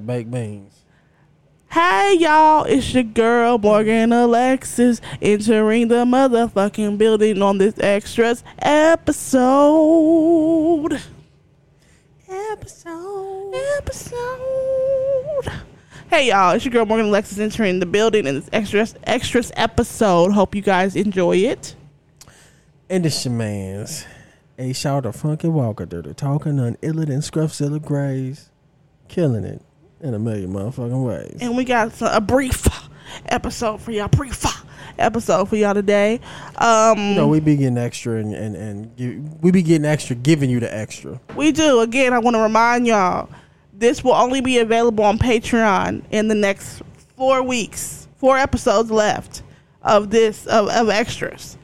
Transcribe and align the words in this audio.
baked 0.00 0.30
beans. 0.30 0.84
Hey 1.74 2.18
y'all, 2.20 2.62
it's 2.62 2.94
your 2.94 3.02
girl 3.02 3.58
Morgan 3.58 4.12
Alexis 4.12 5.00
entering 5.20 5.88
the 5.88 6.04
motherfucking 6.04 6.98
building 6.98 7.42
on 7.42 7.58
this 7.58 7.74
extras 7.80 8.44
episode. 8.60 9.42
Episode. 12.28 13.54
Episode. 13.78 15.50
Hey 16.08 16.28
y'all, 16.28 16.52
it's 16.54 16.64
your 16.64 16.70
girl 16.70 16.86
Morgan 16.86 17.06
Alexis 17.06 17.40
entering 17.40 17.80
the 17.80 17.86
building 17.86 18.28
in 18.28 18.36
this 18.36 18.48
extras 18.52 18.94
extras 19.02 19.50
episode. 19.56 20.30
Hope 20.30 20.54
you 20.54 20.62
guys 20.62 20.94
enjoy 20.94 21.38
it. 21.38 21.74
And 22.88 23.04
it's 23.04 23.24
your 23.24 23.34
man's. 23.34 24.04
A 24.58 24.72
shout 24.72 25.06
of 25.06 25.16
Funky 25.16 25.48
Walker, 25.48 25.86
dirty 25.86 26.14
talking 26.14 26.60
on 26.60 26.76
iller 26.82 27.06
than 27.06 27.18
Scruffzilla 27.18 27.82
Grays. 27.84 28.50
Killing 29.08 29.42
it 29.42 29.60
in 30.04 30.12
a 30.14 30.18
million 30.18 30.52
motherfucking 30.52 31.04
ways. 31.04 31.38
And 31.40 31.56
we 31.56 31.64
got 31.64 31.92
a 32.02 32.20
brief 32.20 32.68
episode 33.26 33.80
for 33.80 33.90
y'all. 33.90 34.08
Brief 34.08 34.44
episode 34.98 35.48
for 35.48 35.56
y'all 35.56 35.74
today. 35.74 36.20
Um, 36.56 36.98
you 36.98 37.14
know, 37.14 37.26
we 37.26 37.40
be 37.40 37.56
getting 37.56 37.78
extra 37.78 38.18
and, 38.18 38.34
and, 38.34 38.54
and 38.54 38.96
give, 38.96 39.42
we 39.42 39.50
be 39.50 39.62
getting 39.62 39.86
extra, 39.86 40.14
giving 40.14 40.50
you 40.50 40.60
the 40.60 40.72
extra. 40.72 41.20
We 41.34 41.52
do. 41.52 41.80
Again, 41.80 42.12
I 42.12 42.18
want 42.18 42.36
to 42.36 42.42
remind 42.42 42.86
y'all 42.86 43.30
this 43.72 44.04
will 44.04 44.12
only 44.12 44.40
be 44.40 44.58
available 44.58 45.04
on 45.04 45.18
Patreon 45.18 46.04
in 46.10 46.28
the 46.28 46.34
next 46.34 46.82
four 47.16 47.42
weeks. 47.42 48.06
Four 48.18 48.38
episodes 48.38 48.90
left 48.90 49.42
of 49.82 50.10
this 50.10 50.46
of, 50.46 50.68
of 50.68 50.90
extras. 50.90 51.56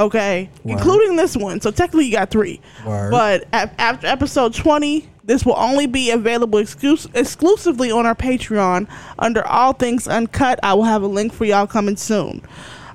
Okay, 0.00 0.48
Word. 0.64 0.72
including 0.78 1.16
this 1.16 1.36
one. 1.36 1.60
So 1.60 1.70
technically, 1.70 2.06
you 2.06 2.12
got 2.12 2.30
three. 2.30 2.60
Word. 2.86 3.10
But 3.10 3.46
after 3.52 4.06
episode 4.06 4.54
twenty, 4.54 5.08
this 5.24 5.44
will 5.44 5.56
only 5.58 5.86
be 5.86 6.10
available 6.10 6.58
exclus- 6.58 7.06
exclusively 7.14 7.90
on 7.90 8.06
our 8.06 8.14
Patreon 8.14 8.88
under 9.18 9.46
All 9.46 9.72
Things 9.74 10.08
Uncut. 10.08 10.58
I 10.62 10.74
will 10.74 10.84
have 10.84 11.02
a 11.02 11.06
link 11.06 11.32
for 11.32 11.44
y'all 11.44 11.66
coming 11.66 11.96
soon. 11.96 12.42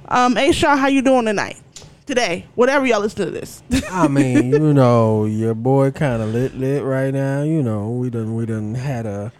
Um, 0.09 0.35
A 0.37 0.51
how 0.51 0.87
you 0.87 1.01
doing 1.01 1.25
tonight? 1.25 1.57
Today, 2.05 2.45
whatever 2.55 2.85
y'all 2.85 2.99
listen 3.01 3.25
to 3.25 3.31
this. 3.31 3.63
I 3.91 4.07
mean, 4.07 4.51
you 4.51 4.73
know, 4.73 5.25
your 5.25 5.53
boy 5.55 5.91
kind 5.91 6.21
of 6.21 6.33
lit 6.33 6.55
lit 6.55 6.83
right 6.83 7.13
now. 7.13 7.41
You 7.43 7.63
know, 7.63 7.89
we 7.91 8.09
done 8.09 8.35
we 8.35 8.45
done 8.45 8.75
had 8.75 9.05
a 9.05 9.31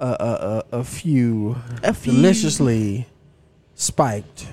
a 0.00 0.06
a, 0.06 0.64
a, 0.74 0.78
a 0.80 0.84
few 0.84 1.56
A 1.82 1.92
few- 1.94 2.12
deliciously 2.12 3.06
spiked 3.74 4.46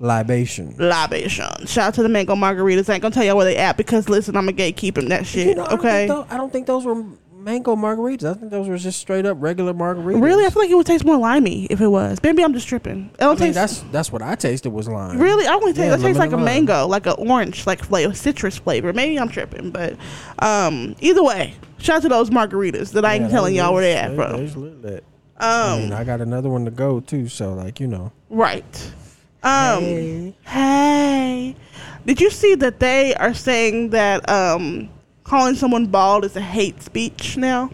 libation. 0.00 0.74
libation. 0.78 1.66
Shout 1.66 1.88
out 1.88 1.94
to 1.94 2.02
the 2.02 2.08
mango 2.08 2.34
margaritas. 2.34 2.88
I 2.88 2.94
ain't 2.94 3.02
gonna 3.02 3.14
tell 3.14 3.24
y'all 3.24 3.36
where 3.36 3.44
they 3.46 3.56
at 3.56 3.76
because 3.76 4.08
listen, 4.08 4.36
I'm 4.36 4.48
a 4.48 4.52
gatekeeping 4.52 5.08
that 5.08 5.26
shit. 5.26 5.48
You 5.48 5.54
know, 5.54 5.64
I 5.64 5.68
don't 5.70 5.78
okay. 5.80 6.08
think 6.08 6.32
I 6.32 6.36
don't 6.36 6.52
think 6.52 6.66
those 6.66 6.84
were 6.84 7.04
mango 7.32 7.76
margaritas. 7.76 8.30
I 8.30 8.34
think 8.34 8.50
those 8.50 8.68
were 8.68 8.78
just 8.78 8.98
straight 8.98 9.26
up 9.26 9.36
regular 9.40 9.74
margaritas. 9.74 10.22
Really, 10.22 10.46
I 10.46 10.50
feel 10.50 10.62
like 10.62 10.70
it 10.70 10.74
would 10.74 10.86
taste 10.86 11.04
more 11.04 11.18
limey 11.18 11.66
if 11.66 11.80
it 11.80 11.88
was. 11.88 12.18
Maybe 12.22 12.42
I'm 12.42 12.54
just 12.54 12.66
tripping. 12.66 13.10
It 13.14 13.18
don't 13.20 13.38
mean, 13.38 13.52
taste. 13.52 13.54
that's 13.54 13.80
that's 13.92 14.10
what 14.12 14.22
I 14.22 14.34
tasted 14.34 14.70
was 14.70 14.88
lime. 14.88 15.18
Really, 15.18 15.46
I 15.46 15.52
only 15.54 15.72
taste. 15.72 15.86
Yeah, 15.88 15.94
it 15.94 16.00
tastes 16.00 16.18
like 16.18 16.32
a 16.32 16.36
lime. 16.36 16.44
mango, 16.44 16.86
like 16.86 17.06
an 17.06 17.14
orange, 17.18 17.66
like 17.66 17.84
flavor, 17.84 18.14
citrus 18.14 18.56
flavor. 18.58 18.92
Maybe 18.92 19.18
I'm 19.18 19.28
tripping, 19.28 19.70
but 19.70 19.96
um, 20.38 20.96
either 21.00 21.22
way, 21.22 21.54
shout 21.78 21.96
out 21.96 22.02
to 22.02 22.08
those 22.08 22.30
margaritas 22.30 22.92
that 22.92 23.04
I 23.04 23.14
ain't 23.16 23.30
telling 23.30 23.54
y'all 23.54 23.72
where 23.74 23.82
they 23.82 23.94
at 23.94 24.10
they- 24.10 24.16
from. 24.16 24.32
those 24.32 24.56
lit 24.56 24.82
lit. 24.82 25.04
I 25.36 25.72
Um, 25.74 25.80
mean, 25.80 25.92
I 25.92 26.04
got 26.04 26.20
another 26.20 26.48
one 26.48 26.64
to 26.64 26.70
go 26.70 27.00
too. 27.00 27.28
So 27.28 27.52
like 27.54 27.78
you 27.80 27.88
know. 27.88 28.12
right. 28.30 28.92
Um, 29.44 29.80
Hey. 29.82 30.34
hey, 30.44 31.56
did 32.06 32.20
you 32.20 32.30
see 32.30 32.54
that 32.56 32.80
they 32.80 33.14
are 33.14 33.34
saying 33.34 33.90
that 33.90 34.28
um, 34.28 34.88
calling 35.24 35.54
someone 35.54 35.86
bald 35.86 36.24
is 36.24 36.34
a 36.36 36.40
hate 36.40 36.82
speech 36.82 37.36
now? 37.36 37.70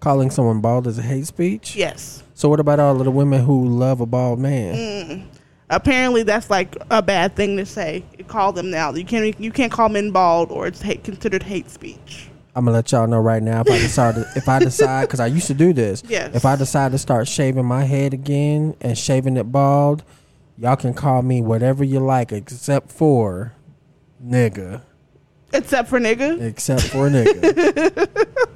Calling 0.00 0.30
someone 0.30 0.60
bald 0.60 0.86
is 0.86 0.98
a 0.98 1.02
hate 1.02 1.26
speech. 1.26 1.76
Yes. 1.76 2.22
So 2.34 2.48
what 2.48 2.60
about 2.60 2.80
all 2.80 2.98
of 2.98 3.04
the 3.04 3.10
women 3.10 3.44
who 3.44 3.66
love 3.68 4.00
a 4.00 4.06
bald 4.06 4.38
man? 4.38 4.74
Mm. 4.74 5.26
Apparently, 5.70 6.22
that's 6.22 6.50
like 6.50 6.76
a 6.90 7.00
bad 7.02 7.36
thing 7.36 7.56
to 7.56 7.64
say. 7.64 8.04
You 8.18 8.24
call 8.24 8.52
them 8.52 8.70
now. 8.70 8.92
You 8.92 9.04
can't. 9.04 9.38
You 9.40 9.50
can't 9.50 9.72
call 9.72 9.88
men 9.88 10.10
bald, 10.10 10.50
or 10.50 10.66
it's 10.66 10.82
hate, 10.82 11.04
considered 11.04 11.42
hate 11.42 11.70
speech. 11.70 12.28
I'm 12.54 12.66
gonna 12.66 12.76
let 12.76 12.92
y'all 12.92 13.06
know 13.06 13.18
right 13.18 13.42
now 13.42 13.62
if 13.62 13.70
I 13.70 13.78
decide 13.78 14.14
to, 14.16 14.26
if 14.36 14.48
I 14.48 14.58
decide 14.58 15.06
because 15.06 15.20
I 15.20 15.26
used 15.26 15.46
to 15.48 15.54
do 15.54 15.72
this. 15.72 16.02
Yes. 16.06 16.34
If 16.34 16.44
I 16.44 16.54
decide 16.56 16.92
to 16.92 16.98
start 16.98 17.26
shaving 17.26 17.64
my 17.64 17.84
head 17.84 18.12
again 18.14 18.76
and 18.80 18.96
shaving 18.96 19.36
it 19.36 19.44
bald, 19.50 20.04
y'all 20.58 20.76
can 20.76 20.94
call 20.94 21.22
me 21.22 21.40
whatever 21.40 21.84
you 21.84 22.00
like 22.00 22.32
except 22.32 22.90
for 22.92 23.52
nigga. 24.24 24.82
Except 25.52 25.88
for 25.88 26.00
nigga. 26.00 26.40
Except 26.42 26.82
for 26.82 27.08
nigga. 27.08 28.08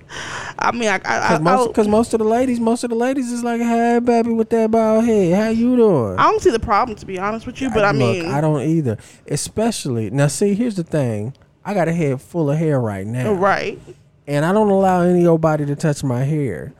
I 0.58 0.72
mean, 0.72 0.88
I, 0.88 0.94
I, 1.04 1.34
I, 1.34 1.38
Because 1.38 1.40
most, 1.40 1.68
I, 1.68 1.72
'cause 1.72 1.88
most 1.88 2.14
of 2.14 2.18
the 2.18 2.24
ladies, 2.24 2.58
most 2.58 2.82
of 2.82 2.90
the 2.90 2.96
ladies 2.96 3.30
is 3.30 3.44
like, 3.44 3.60
"Hey, 3.60 4.00
baby, 4.02 4.32
with 4.32 4.50
that 4.50 4.70
bald 4.70 5.04
head, 5.04 5.34
how 5.40 5.48
you 5.50 5.76
doing?" 5.76 6.18
I 6.18 6.24
don't 6.24 6.42
see 6.42 6.50
the 6.50 6.58
problem 6.58 6.96
to 6.98 7.06
be 7.06 7.18
honest 7.18 7.46
with 7.46 7.60
you, 7.60 7.70
but 7.70 7.84
I, 7.84 7.92
Look, 7.92 7.96
mean, 7.98 8.26
I 8.26 8.40
don't 8.40 8.62
either. 8.62 8.98
Especially 9.28 10.10
now. 10.10 10.26
See, 10.26 10.54
here's 10.54 10.74
the 10.74 10.82
thing. 10.82 11.34
I 11.64 11.74
got 11.74 11.86
a 11.86 11.92
head 11.92 12.20
full 12.20 12.50
of 12.50 12.58
hair 12.58 12.80
right 12.80 13.06
now, 13.06 13.32
right. 13.32 13.78
and 14.26 14.44
I 14.44 14.52
don't 14.52 14.70
allow 14.70 15.02
any 15.02 15.24
old 15.26 15.40
body 15.42 15.66
to 15.66 15.76
touch 15.76 16.02
my 16.02 16.24
hair. 16.24 16.72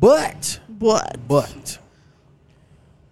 But, 0.00 0.58
But 0.68 1.28
but, 1.28 1.78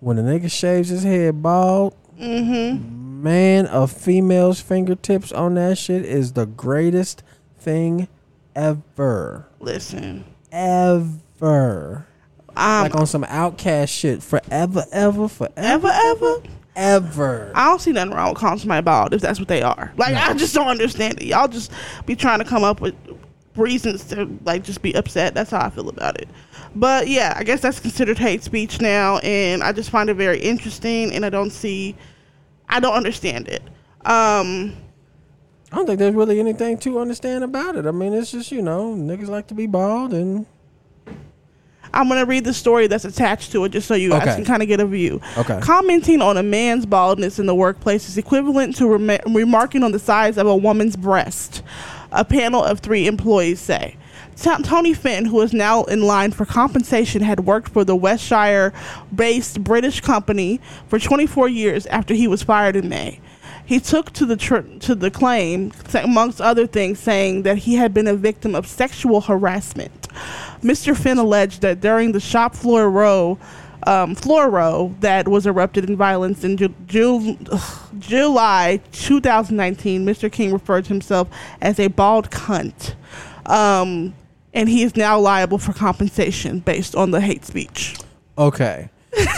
when 0.01 0.19
a 0.19 0.23
nigga 0.23 0.51
shaves 0.51 0.89
his 0.89 1.03
head 1.03 1.43
bald, 1.43 1.95
mm-hmm. 2.19 3.23
man, 3.23 3.67
a 3.67 3.87
female's 3.87 4.61
fingertips 4.61 5.33
on 5.33 5.55
that 5.55 5.79
shit 5.79 6.05
is 6.05 6.33
the 6.33 6.47
greatest 6.47 7.23
thing 7.59 8.09
ever, 8.55 9.49
listen, 9.61 10.25
ever. 10.53 12.07
um, 12.57 12.83
like 12.83 12.95
on 12.95 13.07
some 13.07 13.25
outcast 13.25 13.93
shit, 13.93 14.23
forever, 14.23 14.85
ever, 14.93 15.29
forever, 15.29 15.89
ever, 15.89 15.89
ever. 15.89 16.43
ever. 16.77 17.53
I 17.55 17.67
don't 17.67 17.81
see 17.81 17.93
nothing 17.93 18.13
wrong 18.13 18.31
with 18.31 18.39
calling 18.39 18.59
somebody 18.59 18.83
bald 18.83 19.15
if 19.15 19.21
that's 19.21 19.39
what 19.39 19.49
they 19.49 19.63
are. 19.63 19.93
Like, 19.97 20.15
I 20.15 20.35
just 20.35 20.55
don't 20.55 20.69
understand 20.69 21.21
it. 21.21 21.27
Y'all 21.27 21.49
just 21.49 21.73
be 22.07 22.15
trying 22.15 22.39
to 22.39 22.45
come 22.45 22.65
up 22.65 22.81
with 22.81 22.95
reasons 23.59 24.05
to 24.05 24.29
like 24.45 24.63
just 24.65 24.83
be 24.83 24.95
upset. 24.95 25.35
That's 25.35 25.51
how 25.51 25.61
I 25.65 25.71
feel 25.71 25.89
about 25.89 26.21
it. 26.21 26.29
But 26.75 27.09
yeah, 27.09 27.35
I 27.37 27.45
guess 27.45 27.61
that's 27.61 27.81
considered 27.81 28.19
hate 28.19 28.43
speech 28.43 28.81
now, 28.81 29.19
and 29.19 29.63
I 29.63 29.73
just 29.73 29.91
find 29.91 30.09
it 30.11 30.15
very 30.15 30.39
interesting, 30.39 31.13
and 31.13 31.25
I 31.25 31.31
don't 31.31 31.51
see, 31.51 31.97
I 32.69 32.81
don't 32.81 32.95
understand 32.95 33.49
it. 33.49 33.63
Um, 34.05 34.77
I 35.73 35.77
don't 35.77 35.87
think 35.87 35.99
there's 35.99 36.15
really 36.15 36.41
anything 36.41 36.79
to 36.79 36.99
understand 36.99 37.45
about 37.45 37.77
it. 37.77 37.87
I 37.87 37.91
mean, 37.91 38.13
it's 38.15 38.31
just 38.31 38.53
you 38.53 38.63
know, 38.63 38.95
niggas 38.95 39.29
like 39.29 39.47
to 39.49 39.55
be 39.55 39.67
bald, 39.67 40.13
and 40.13 40.47
I'm 41.93 42.09
gonna 42.09 42.27
read 42.27 42.45
the 42.45 42.53
story 42.55 42.87
that's 42.87 43.05
attached 43.07 43.53
to 43.53 43.65
it, 43.65 43.71
just 43.71 43.89
so 43.89 43.95
you 43.95 44.11
guys 44.11 44.35
can 44.37 44.45
kind 44.45 44.63
of 44.63 44.69
get 44.69 44.79
a 44.81 44.87
view. 44.87 45.21
okay, 45.39 45.59
Commenting 45.63 46.21
on 46.21 46.37
a 46.37 46.43
man's 46.43 46.85
baldness 46.87 47.39
in 47.39 47.47
the 47.47 47.55
workplace 47.55 48.09
is 48.09 48.19
equivalent 48.19 48.77
to 48.77 48.87
rem- 48.87 49.21
remarking 49.35 49.83
on 49.83 49.93
the 49.93 49.99
size 49.99 50.37
of 50.37 50.47
a 50.47 50.55
woman's 50.57 50.97
breast. 50.97 51.63
A 52.13 52.25
panel 52.25 52.63
of 52.63 52.81
three 52.81 53.07
employees 53.07 53.61
say. 53.61 53.97
Tony 54.37 54.95
Finn, 54.95 55.27
who 55.27 55.41
is 55.41 55.53
now 55.53 55.83
in 55.85 56.03
line 56.03 56.31
for 56.31 56.45
compensation, 56.45 57.23
had 57.23 57.41
worked 57.41 57.71
for 57.71 57.85
the 57.85 57.97
West 57.97 58.31
Yorkshire-based 58.31 59.65
British 59.65 60.01
company 60.01 60.61
for 60.87 60.99
24 60.99 61.49
years 61.49 61.87
after 61.87 62.15
he 62.15 62.29
was 62.29 62.43
fired 62.43 62.77
in 62.77 62.89
May. 62.89 63.21
He 63.65 63.81
took 63.81 64.13
to 64.13 64.25
the 64.25 64.37
tr- 64.37 64.61
to 64.81 64.95
the 64.95 65.11
claim, 65.11 65.73
amongst 65.93 66.41
other 66.41 66.67
things, 66.67 66.99
saying 66.99 67.43
that 67.43 67.59
he 67.59 67.75
had 67.75 67.93
been 67.93 68.07
a 68.07 68.15
victim 68.15 68.55
of 68.55 68.67
sexual 68.67 69.21
harassment. 69.21 70.09
Mr. 70.63 70.97
Finn 70.97 71.19
alleged 71.19 71.61
that 71.61 71.81
during 71.81 72.13
the 72.13 72.21
shop 72.21 72.55
floor 72.55 72.91
row, 72.91 73.39
um, 73.89 74.15
floor 74.15 74.51
row 74.51 74.95
that 75.01 75.27
was 75.29 75.47
erupted 75.47 75.89
in 75.89 75.97
violence 75.97 76.45
in 76.45 76.57
Ju- 76.57 76.75
Ju- 76.87 77.39
July 77.99 78.81
2019, 78.93 80.05
Mr. 80.05 80.31
King 80.31 80.53
referred 80.53 80.85
to 80.85 80.89
himself 80.89 81.29
as 81.63 81.79
a 81.81 81.89
bald 81.89 82.31
cunt, 82.31 82.95
um, 83.47 84.15
and 84.53 84.69
he 84.69 84.83
is 84.83 84.97
now 84.97 85.19
liable 85.19 85.59
for 85.59 85.73
compensation 85.73 86.61
based 86.61 86.95
on 86.95 87.11
the 87.13 87.21
hate 87.21 87.45
speech. 87.45 87.97
okay. 88.37 88.91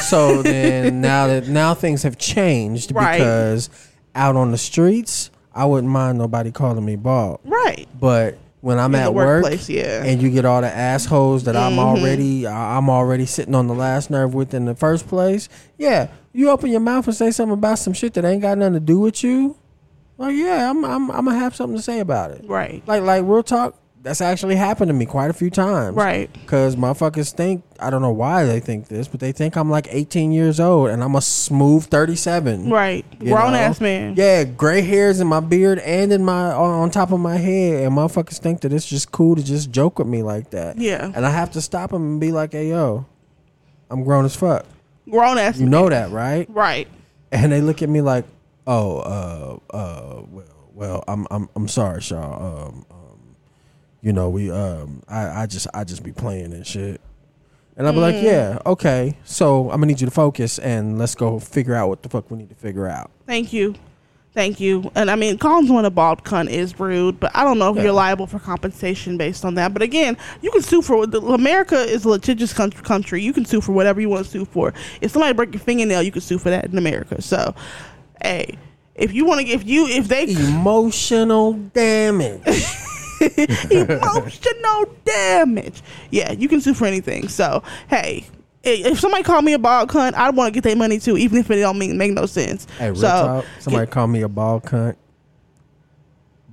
So 0.08 0.42
then 0.52 1.00
now 1.00 1.28
that 1.28 1.46
now 1.48 1.74
things 1.74 2.02
have 2.02 2.18
changed 2.18 2.92
Right. 2.92 3.18
because 3.18 3.70
out 4.14 4.34
on 4.36 4.50
the 4.50 4.58
streets, 4.58 5.30
I 5.54 5.64
wouldn't 5.64 5.92
mind 5.92 6.18
nobody 6.18 6.50
calling 6.50 6.84
me 6.84 6.96
bald, 6.96 7.38
Right. 7.44 7.86
but 7.98 8.36
when 8.60 8.78
I'm 8.78 8.94
in 8.94 9.00
at 9.00 9.14
work 9.14 9.44
yeah. 9.68 10.02
and 10.04 10.20
you 10.20 10.30
get 10.30 10.44
all 10.44 10.60
the 10.60 10.68
assholes 10.74 11.44
that 11.44 11.56
I'm 11.56 11.72
Mhm. 11.74 11.78
already 11.78 12.46
I'm 12.46 12.90
already 12.90 13.24
sitting 13.26 13.54
on 13.54 13.66
the 13.66 13.74
last 13.74 14.10
nerve 14.10 14.34
with 14.34 14.52
in 14.54 14.66
the 14.66 14.74
first 14.74 15.08
place. 15.08 15.48
Yeah, 15.78 16.08
you 16.32 16.50
open 16.50 16.70
your 16.70 16.80
mouth 16.80 17.06
and 17.06 17.16
say 17.16 17.30
something 17.30 17.54
about 17.54 17.78
some 17.78 17.92
shit 17.94 18.14
that 18.14 18.24
ain't 18.24 18.42
got 18.42 18.58
nothing 18.58 18.74
to 18.74 18.80
do 18.80 19.00
with 19.00 19.24
you. 19.24 19.56
Well, 20.18 20.30
yeah, 20.30 20.68
I'm 20.68 20.84
I'm 20.84 21.10
I'm 21.10 21.24
gonna 21.24 21.38
have 21.38 21.56
something 21.56 21.76
to 21.78 21.82
say 21.82 22.00
about 22.00 22.32
it. 22.32 22.44
right. 22.46 22.82
Like 22.86 23.02
like 23.02 23.24
real 23.24 23.42
talk. 23.42 23.74
That's 24.02 24.20
actually 24.20 24.56
happened 24.56 24.88
to 24.88 24.94
me 24.94 25.04
quite 25.04 25.30
a 25.30 25.34
few 25.34 25.50
times. 25.50 25.94
Right. 25.94 26.32
Because 26.32 26.74
motherfuckers 26.76 27.32
think, 27.32 27.64
I 27.78 27.90
don't 27.90 28.00
know 28.00 28.12
why 28.12 28.44
they 28.44 28.58
think 28.58 28.88
this, 28.88 29.08
but 29.08 29.20
they 29.20 29.32
think 29.32 29.56
I'm 29.56 29.68
like 29.70 29.88
18 29.90 30.32
years 30.32 30.58
old 30.58 30.88
and 30.88 31.04
I'm 31.04 31.14
a 31.14 31.20
smooth 31.20 31.84
37. 31.84 32.70
Right. 32.70 33.04
Grown 33.18 33.52
know? 33.52 33.58
ass 33.58 33.80
man. 33.80 34.14
Yeah, 34.16 34.44
gray 34.44 34.80
hairs 34.80 35.20
in 35.20 35.26
my 35.26 35.40
beard 35.40 35.78
and 35.80 36.12
in 36.12 36.24
my 36.24 36.52
on, 36.52 36.90
top 36.90 37.12
of 37.12 37.20
my 37.20 37.36
head, 37.36 37.84
and 37.84 37.96
motherfuckers 37.96 38.38
think 38.38 38.62
that 38.62 38.72
it's 38.72 38.86
just 38.86 39.12
cool 39.12 39.36
to 39.36 39.44
just 39.44 39.70
joke 39.70 39.98
with 39.98 40.08
me 40.08 40.22
like 40.22 40.50
that. 40.50 40.78
Yeah. 40.78 41.12
And 41.14 41.24
I 41.24 41.30
have 41.30 41.52
to 41.52 41.60
stop 41.60 41.90
them 41.90 42.02
and 42.02 42.20
be 42.20 42.32
like, 42.32 42.50
"Hey, 42.50 42.70
yo, 42.70 43.06
I'm 43.90 44.02
grown 44.02 44.24
as 44.24 44.34
fuck. 44.34 44.66
Grown 45.08 45.38
ass 45.38 45.58
You 45.58 45.66
know 45.66 45.88
that, 45.88 46.10
right?" 46.10 46.48
Right. 46.50 46.88
And 47.30 47.52
they 47.52 47.60
look 47.60 47.80
at 47.80 47.88
me 47.88 48.00
like, 48.00 48.24
"Oh, 48.66 48.98
uh, 48.98 49.76
uh, 49.76 50.22
well, 50.28 50.60
well, 50.74 51.04
I'm, 51.06 51.26
I'm, 51.30 51.48
I'm 51.54 51.68
sorry, 51.68 52.00
Shaw. 52.00 52.66
Um, 52.66 52.86
you 54.02 54.12
know, 54.12 54.28
we, 54.28 54.50
um, 54.50 55.02
I, 55.08 55.42
I 55.42 55.46
just, 55.46 55.66
I 55.74 55.84
just 55.84 56.02
be 56.02 56.12
playing 56.12 56.52
and 56.52 56.66
shit." 56.66 57.00
And 57.76 57.86
I'll 57.86 57.92
be 57.94 58.00
like, 58.00 58.16
"Yeah, 58.22 58.58
okay. 58.66 59.16
So 59.24 59.64
I'm 59.70 59.76
gonna 59.76 59.86
need 59.86 60.00
you 60.00 60.06
to 60.06 60.10
focus 60.10 60.58
and 60.58 60.98
let's 60.98 61.14
go 61.14 61.38
figure 61.38 61.74
out 61.74 61.88
what 61.88 62.02
the 62.02 62.08
fuck 62.10 62.30
we 62.30 62.36
need 62.38 62.50
to 62.50 62.54
figure 62.56 62.86
out." 62.86 63.10
Thank 63.26 63.52
you. 63.52 63.74
Thank 64.32 64.60
you. 64.60 64.90
And 64.94 65.10
I 65.10 65.16
mean, 65.16 65.38
calling 65.38 65.66
someone 65.66 65.84
a 65.84 65.90
bald 65.90 66.22
cunt 66.22 66.50
is 66.50 66.78
rude, 66.78 67.18
but 67.18 67.34
I 67.34 67.42
don't 67.42 67.58
know 67.58 67.70
if 67.70 67.76
Yeah. 67.76 67.84
you're 67.84 67.92
liable 67.92 68.28
for 68.28 68.38
compensation 68.38 69.16
based 69.18 69.44
on 69.44 69.54
that. 69.54 69.72
But 69.72 69.82
again, 69.82 70.16
you 70.40 70.50
can 70.52 70.62
sue 70.62 70.82
for 70.82 70.98
what 70.98 71.12
America 71.14 71.74
is 71.76 72.04
a 72.04 72.10
litigious 72.10 72.52
country. 72.52 73.22
You 73.22 73.32
can 73.32 73.44
sue 73.44 73.60
for 73.60 73.72
whatever 73.72 74.00
you 74.00 74.08
want 74.08 74.24
to 74.26 74.30
sue 74.30 74.44
for. 74.44 74.72
If 75.00 75.10
somebody 75.10 75.32
break 75.32 75.52
your 75.52 75.60
fingernail, 75.60 76.02
you 76.02 76.12
can 76.12 76.20
sue 76.20 76.38
for 76.38 76.50
that 76.50 76.66
in 76.66 76.78
America. 76.78 77.20
So, 77.22 77.56
hey, 78.22 78.56
if 78.94 79.12
you 79.12 79.24
want 79.24 79.40
to, 79.40 79.48
if 79.52 79.66
you, 79.66 79.88
if 79.88 80.06
they 80.06 80.28
Emotional 80.32 81.54
damage. 81.54 82.42
emotional 83.70 84.94
damage, 85.04 85.82
yeah, 86.10 86.32
you 86.32 86.48
can 86.48 86.60
sue 86.60 86.74
for 86.74 86.86
anything. 86.86 87.28
So, 87.28 87.62
hey. 87.88 88.26
If 88.62 89.00
somebody 89.00 89.22
call 89.22 89.40
me 89.40 89.54
a 89.54 89.58
bald 89.58 89.88
cunt, 89.88 90.12
I 90.12 90.28
want 90.28 90.48
to 90.48 90.52
get 90.52 90.64
their 90.64 90.76
money 90.76 90.98
too, 90.98 91.16
even 91.16 91.38
if 91.38 91.50
it 91.50 91.56
don't 91.60 91.78
mean 91.78 91.96
make 91.96 92.12
no 92.12 92.26
sense. 92.26 92.66
Hey, 92.76 92.90
real 92.90 93.00
so, 93.00 93.08
talk. 93.08 93.44
Somebody 93.58 93.90
call 93.90 94.06
me 94.06 94.20
a 94.20 94.28
ball 94.28 94.60
cunt. 94.60 94.96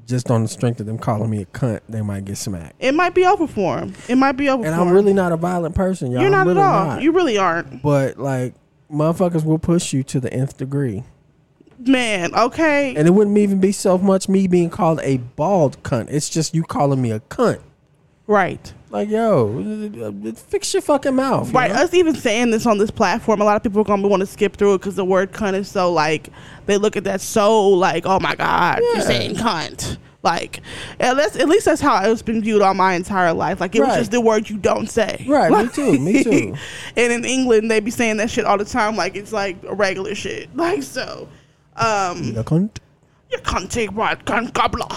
Just 0.06 0.32
on 0.32 0.42
the 0.42 0.48
strength 0.48 0.80
of 0.80 0.86
them 0.86 0.98
calling 0.98 1.30
me 1.30 1.42
a 1.42 1.46
cunt, 1.46 1.82
they 1.90 2.02
might 2.02 2.24
get 2.24 2.38
smacked. 2.38 2.76
It 2.80 2.94
might 2.96 3.14
be 3.14 3.26
over 3.26 3.46
for 3.46 3.76
them. 3.82 3.94
It 4.08 4.16
might 4.16 4.34
be 4.38 4.48
over 4.48 4.64
And 4.66 4.74
I'm 4.74 4.88
him. 4.88 4.94
really 4.94 5.12
not 5.14 5.34
a 5.34 5.36
violent 5.36 5.76
person, 5.76 6.12
y'all. 6.14 6.22
You're 6.22 6.30
not 6.32 6.48
really 6.48 6.62
at 6.62 6.66
all. 6.66 6.86
not. 6.86 7.02
You 7.02 7.12
really 7.12 7.38
aren't. 7.38 7.82
but 7.82 8.18
like, 8.18 8.54
motherfuckers 8.90 9.44
will 9.44 9.60
push 9.60 9.92
you 9.92 10.04
to 10.04 10.22
the 10.22 10.32
nth 10.32 10.56
degree, 10.56 11.04
Man, 11.80 12.34
okay. 12.34 12.96
and 12.96 13.08
it 13.08 13.12
wouldn't 13.12 13.38
even 13.38 13.60
be 13.60 13.72
so 13.72 13.98
much 13.98 14.28
me 14.28 14.48
being 14.48 14.70
called 14.70 15.00
a 15.04 15.18
bald 15.18 15.82
cunt. 15.84 16.08
It's 16.10 16.28
just 16.30 16.56
you 16.56 16.64
calling 16.64 17.02
me 17.02 17.12
a 17.12 17.20
cunt. 17.22 17.60
right. 18.26 18.74
Like, 18.90 19.10
yo, 19.10 20.14
fix 20.48 20.74
your 20.74 20.82
fucking 20.82 21.14
mouth. 21.14 21.48
you 21.50 21.54
Right. 21.54 21.74
know? 21.74 21.82
Us 21.82 21.94
even 21.94 22.16
saying 22.16 22.52
this 22.52 22.66
on 22.66 22.78
this 22.78 22.90
platform, 22.90 23.42
a 23.42 23.44
lot 23.44 23.58
of 23.58 23.64
people 23.64 23.82
are 23.82 23.84
going 23.84 24.02
to 24.02 24.08
want 24.08 24.22
to 24.22 24.26
skip 24.26 24.56
through 24.56 24.76
it 24.76 24.78
because 24.78 24.96
the 24.96 25.04
word 25.04 25.34
cunt 25.34 25.56
is 25.56 25.68
so 25.68 25.92
like, 25.92 26.30
they 26.68 26.78
look 26.78 26.96
at 26.96 27.04
that 27.04 27.20
so 27.20 27.68
like, 27.68 28.06
oh 28.06 28.18
my 28.22 28.34
God, 28.36 28.80
Yeah. 28.82 28.94
you're 28.94 29.02
saying 29.02 29.36
cunt. 29.36 29.98
Like, 30.24 30.62
at 31.02 31.16
least, 31.18 31.36
at 31.38 31.50
least 31.50 31.66
that's 31.66 31.82
how 31.82 32.02
it's 32.10 32.22
been 32.22 32.42
viewed 32.42 32.62
all 32.62 32.74
my 32.74 32.94
entire 32.94 33.34
life. 33.34 33.60
Like, 33.60 33.76
it 33.76 33.82
was 33.82 33.96
just 33.98 34.12
the 34.12 34.22
word 34.22 34.50
you 34.50 34.58
don't 34.58 34.90
say. 34.90 35.26
Right, 35.28 35.52
me 35.52 35.70
too, 35.70 36.00
me 36.00 36.24
too. 36.24 36.56
and 36.96 37.12
in 37.14 37.26
England, 37.26 37.70
they 37.70 37.82
be 37.82 37.92
saying 37.92 38.18
that 38.18 38.30
shit 38.32 38.46
all 38.46 38.58
the 38.58 38.66
time 38.66 38.96
like 38.96 39.16
it's 39.18 39.34
like 39.34 39.58
a 39.68 39.76
regular 39.76 40.16
shit. 40.16 40.50
Like, 40.56 40.82
so, 40.82 41.28
um, 41.78 42.34
The 42.34 42.44
cunt. 42.44 42.78
you 43.32 43.38
can't 43.40 43.72
take 43.72 43.92
right, 43.96 44.24
cunt 44.26 44.54
gobbler. 44.54 44.88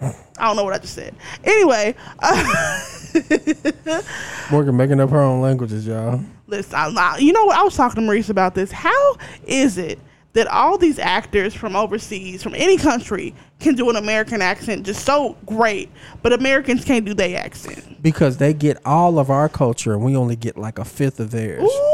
I 0.00 0.46
don't 0.46 0.54
know 0.56 0.62
what 0.64 0.74
I 0.74 0.78
just 0.78 0.94
said. 0.94 1.14
Anyway, 1.42 1.94
uh, 2.20 2.80
Morgan 4.50 4.76
making 4.76 5.00
up 5.00 5.10
her 5.10 5.20
own 5.20 5.40
languages, 5.40 5.86
y'all. 5.86 6.20
Listen, 6.46 6.74
I'm 6.78 6.94
not, 6.94 7.20
you 7.20 7.32
know 7.32 7.44
what? 7.44 7.56
I 7.58 7.62
was 7.62 7.74
talking 7.76 7.96
to 7.96 8.00
Maurice 8.02 8.28
about 8.30 8.54
this. 8.54 8.70
How 8.70 9.16
is 9.46 9.76
it 9.78 9.98
that 10.34 10.46
all 10.46 10.78
these 10.78 10.98
actors 10.98 11.54
from 11.54 11.74
overseas, 11.74 12.42
from 12.42 12.54
any 12.54 12.76
country, 12.76 13.34
can 13.58 13.74
do 13.74 13.90
an 13.90 13.96
American 13.96 14.40
accent 14.40 14.86
just 14.86 15.04
so 15.04 15.36
great, 15.46 15.90
but 16.22 16.32
Americans 16.32 16.84
can't 16.84 17.04
do 17.04 17.12
their 17.14 17.38
accent? 17.38 18.00
Because 18.02 18.36
they 18.36 18.54
get 18.54 18.78
all 18.86 19.18
of 19.18 19.30
our 19.30 19.48
culture, 19.48 19.92
and 19.94 20.04
we 20.04 20.14
only 20.16 20.36
get 20.36 20.56
like 20.56 20.78
a 20.78 20.84
fifth 20.84 21.18
of 21.18 21.32
theirs. 21.32 21.62
Ooh, 21.64 21.87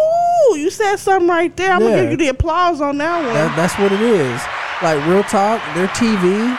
you 0.57 0.71
said 0.71 0.97
something 0.97 1.29
right 1.29 1.55
there. 1.57 1.73
I'm 1.73 1.83
Yeah. 1.83 1.89
gonna 1.91 2.03
give 2.03 2.11
you 2.13 2.17
the 2.19 2.29
applause 2.29 2.81
on 2.81 2.99
that 2.99 3.25
one. 3.25 3.35
That, 3.35 3.57
that's 3.57 3.79
what 3.79 3.93
it 3.93 4.01
is. 4.01 4.41
Like 4.83 5.07
real 5.07 5.23
talk, 5.25 5.61
their 5.75 5.87
TV, 5.89 6.59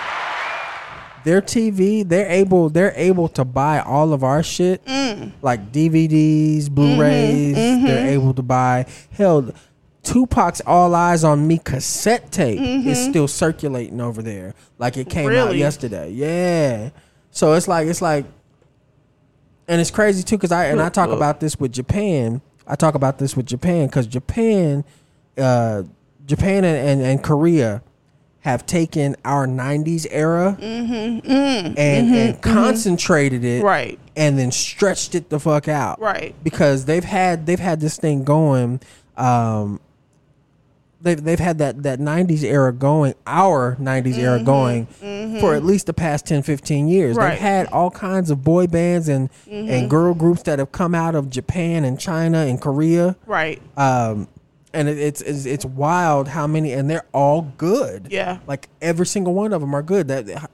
their 1.23 1.41
TV, 1.41 2.07
they're 2.07 2.29
able 2.29 2.69
they're 2.69 2.93
able 2.95 3.27
to 3.29 3.43
buy 3.43 3.79
all 3.79 4.13
of 4.13 4.23
our 4.23 4.43
shit, 4.43 4.83
Mm. 4.85 5.31
like 5.41 5.71
DVDs, 5.71 6.69
Blu-rays. 6.69 7.57
Mm-hmm, 7.57 7.85
They're 7.85 8.07
able 8.09 8.33
to 8.35 8.41
buy 8.43 8.85
hell. 9.11 9.49
Tupac's 10.03 10.61
"All 10.67 10.91
Eyez 10.91 11.27
on 11.27 11.47
Me" 11.47 11.57
cassette 11.63 12.31
tape 12.31 12.59
is 12.61 13.03
still 13.03 13.27
circulating 13.27 13.99
over 13.99 14.21
there, 14.21 14.53
like 14.77 14.97
it 14.97 15.09
came 15.09 15.29
out 15.31 15.49
Mm-hmm. 15.49 15.57
Yesterday. 15.57 16.11
Yeah, 16.11 16.89
so 17.31 17.53
it's 17.53 17.67
like 17.67 17.87
it's 17.87 18.03
like, 18.03 18.25
and 19.67 19.81
it's 19.81 19.89
crazy 19.91 20.21
too 20.21 20.37
because 20.37 20.51
I 20.51 20.65
and 20.65 20.79
I 20.79 20.89
talk 20.89 21.09
about 21.09 21.39
this 21.39 21.59
with 21.59 21.71
Japan. 21.71 22.41
I 22.67 22.75
talk 22.75 22.95
about 22.95 23.17
this 23.19 23.35
with 23.37 23.45
Japan 23.45 23.87
because 23.87 24.07
Japan, 24.07 24.83
uh, 25.37 25.83
Japan 26.25 26.63
and, 26.63 26.77
and, 26.89 27.01
and 27.01 27.23
Korea 27.23 27.81
have 28.41 28.65
taken 28.65 29.15
our 29.25 29.47
'90s 29.47 30.05
era 30.11 30.55
and 30.61 31.77
and 31.77 32.41
concentrated 32.41 33.43
it 33.43 33.57
Mm-hmm. 33.59 33.65
right, 33.65 33.99
and 34.15 34.37
then 34.37 34.51
stretched 34.51 35.15
it 35.15 35.29
the 35.29 35.39
fuck 35.39 35.67
out. 35.67 35.99
Right, 35.99 36.35
because 36.43 36.85
they've 36.85 37.03
had 37.03 37.45
they've 37.45 37.59
had 37.59 37.79
this 37.81 37.97
thing 37.97 38.23
going 38.23 38.81
um 39.17 39.79
they've 41.05 41.23
they've 41.23 41.39
had 41.39 41.59
that 41.59 41.83
that 41.83 41.99
90s 41.99 42.43
era 42.43 42.73
going 42.73 43.13
our 43.25 43.77
90s 43.79 44.17
era 44.17 44.43
going 44.43 44.87
for 45.39 45.53
at 45.55 45.63
least 45.63 45.85
the 45.85 45.93
past 45.93 46.25
10 46.25 46.43
15 46.43 46.87
years 46.89 47.15
Right. 47.15 47.29
they've 47.31 47.39
had 47.39 47.67
all 47.67 47.89
kinds 47.91 48.29
of 48.31 48.43
boy 48.43 48.67
bands 48.67 49.07
and 49.07 49.29
and 49.49 49.89
girl 49.89 50.13
groups 50.13 50.43
that 50.43 50.59
have 50.59 50.71
come 50.73 50.93
out 50.93 51.15
of 51.15 51.29
Japan 51.29 51.85
and 51.85 51.97
China 51.99 52.39
and 52.39 52.59
Korea 52.59 53.15
right. 53.25 53.61
um 53.77 54.27
and 54.73 54.89
it, 54.89 54.97
it's, 54.97 55.21
it's 55.21 55.45
it's 55.45 55.63
wild 55.63 56.27
how 56.27 56.47
many 56.47 56.73
and 56.73 56.89
they're 56.89 57.05
all 57.13 57.43
good 57.57 58.07
Yeah. 58.11 58.39
like 58.47 58.67
every 58.81 59.05
single 59.05 59.33
one 59.33 59.53
of 59.53 59.61
them 59.61 59.73
are 59.73 59.83
good 59.83 60.07
that 60.09 60.49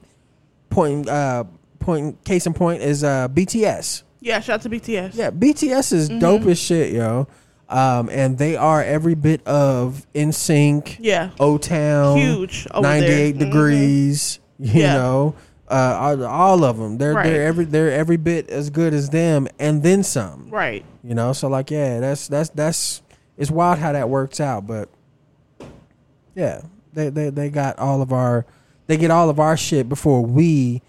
point 0.70 1.08
uh 1.08 1.44
point 1.78 2.22
case 2.24 2.46
in 2.46 2.54
point 2.54 2.82
is 2.82 3.02
uh 3.02 3.26
BTS 3.28 4.02
Yeah, 4.20 4.38
shout 4.40 4.54
out 4.56 4.62
to 4.62 4.68
BTS. 4.70 5.14
yeah, 5.16 5.30
BTS 5.32 5.92
is 5.92 6.08
dope 6.08 6.42
as 6.46 6.58
shit, 6.58 6.92
yo. 6.92 7.26
Um, 7.72 8.10
and 8.10 8.36
they 8.36 8.54
are 8.54 8.82
every 8.84 9.14
bit 9.14 9.46
of 9.46 10.06
NSYNC. 10.14 10.96
Yeah. 11.00 11.30
O 11.40 11.56
Town, 11.58 12.18
Huge 12.18 12.64
there. 12.72 12.82
98 12.82 13.36
Mhm. 13.36 13.38
degrees. 13.38 14.38
You 14.58 14.80
Yeah. 14.82 14.94
know, 14.94 15.34
uh, 15.68 15.96
all, 15.98 16.24
all 16.24 16.64
of 16.64 16.76
them. 16.78 16.98
They're 16.98 17.14
Right. 17.14 17.24
they're 17.24 17.46
every 17.46 17.64
they're 17.64 17.90
every 17.90 18.16
bit 18.18 18.48
as 18.50 18.70
good 18.70 18.92
as 18.94 19.08
them, 19.10 19.48
and 19.58 19.82
then 19.82 20.04
some. 20.04 20.46
Right. 20.50 20.84
You 21.02 21.14
know, 21.16 21.32
so 21.32 21.48
like 21.48 21.70
yeah, 21.72 21.98
that's 21.98 22.28
that's 22.28 22.50
that's 22.50 23.02
it's 23.36 23.50
wild 23.50 23.78
how 23.78 23.90
that 23.92 24.08
works 24.08 24.38
out, 24.38 24.66
but 24.68 24.88
yeah, 26.34 26.60
they 26.92 27.08
they 27.08 27.30
they 27.30 27.48
got 27.50 27.78
all 27.78 28.02
of 28.02 28.12
our 28.12 28.44
they 28.86 28.96
get 28.96 29.10
all 29.10 29.28
of 29.30 29.40
our 29.40 29.56
shit 29.56 29.88
before 29.88 30.20
we 30.24 30.82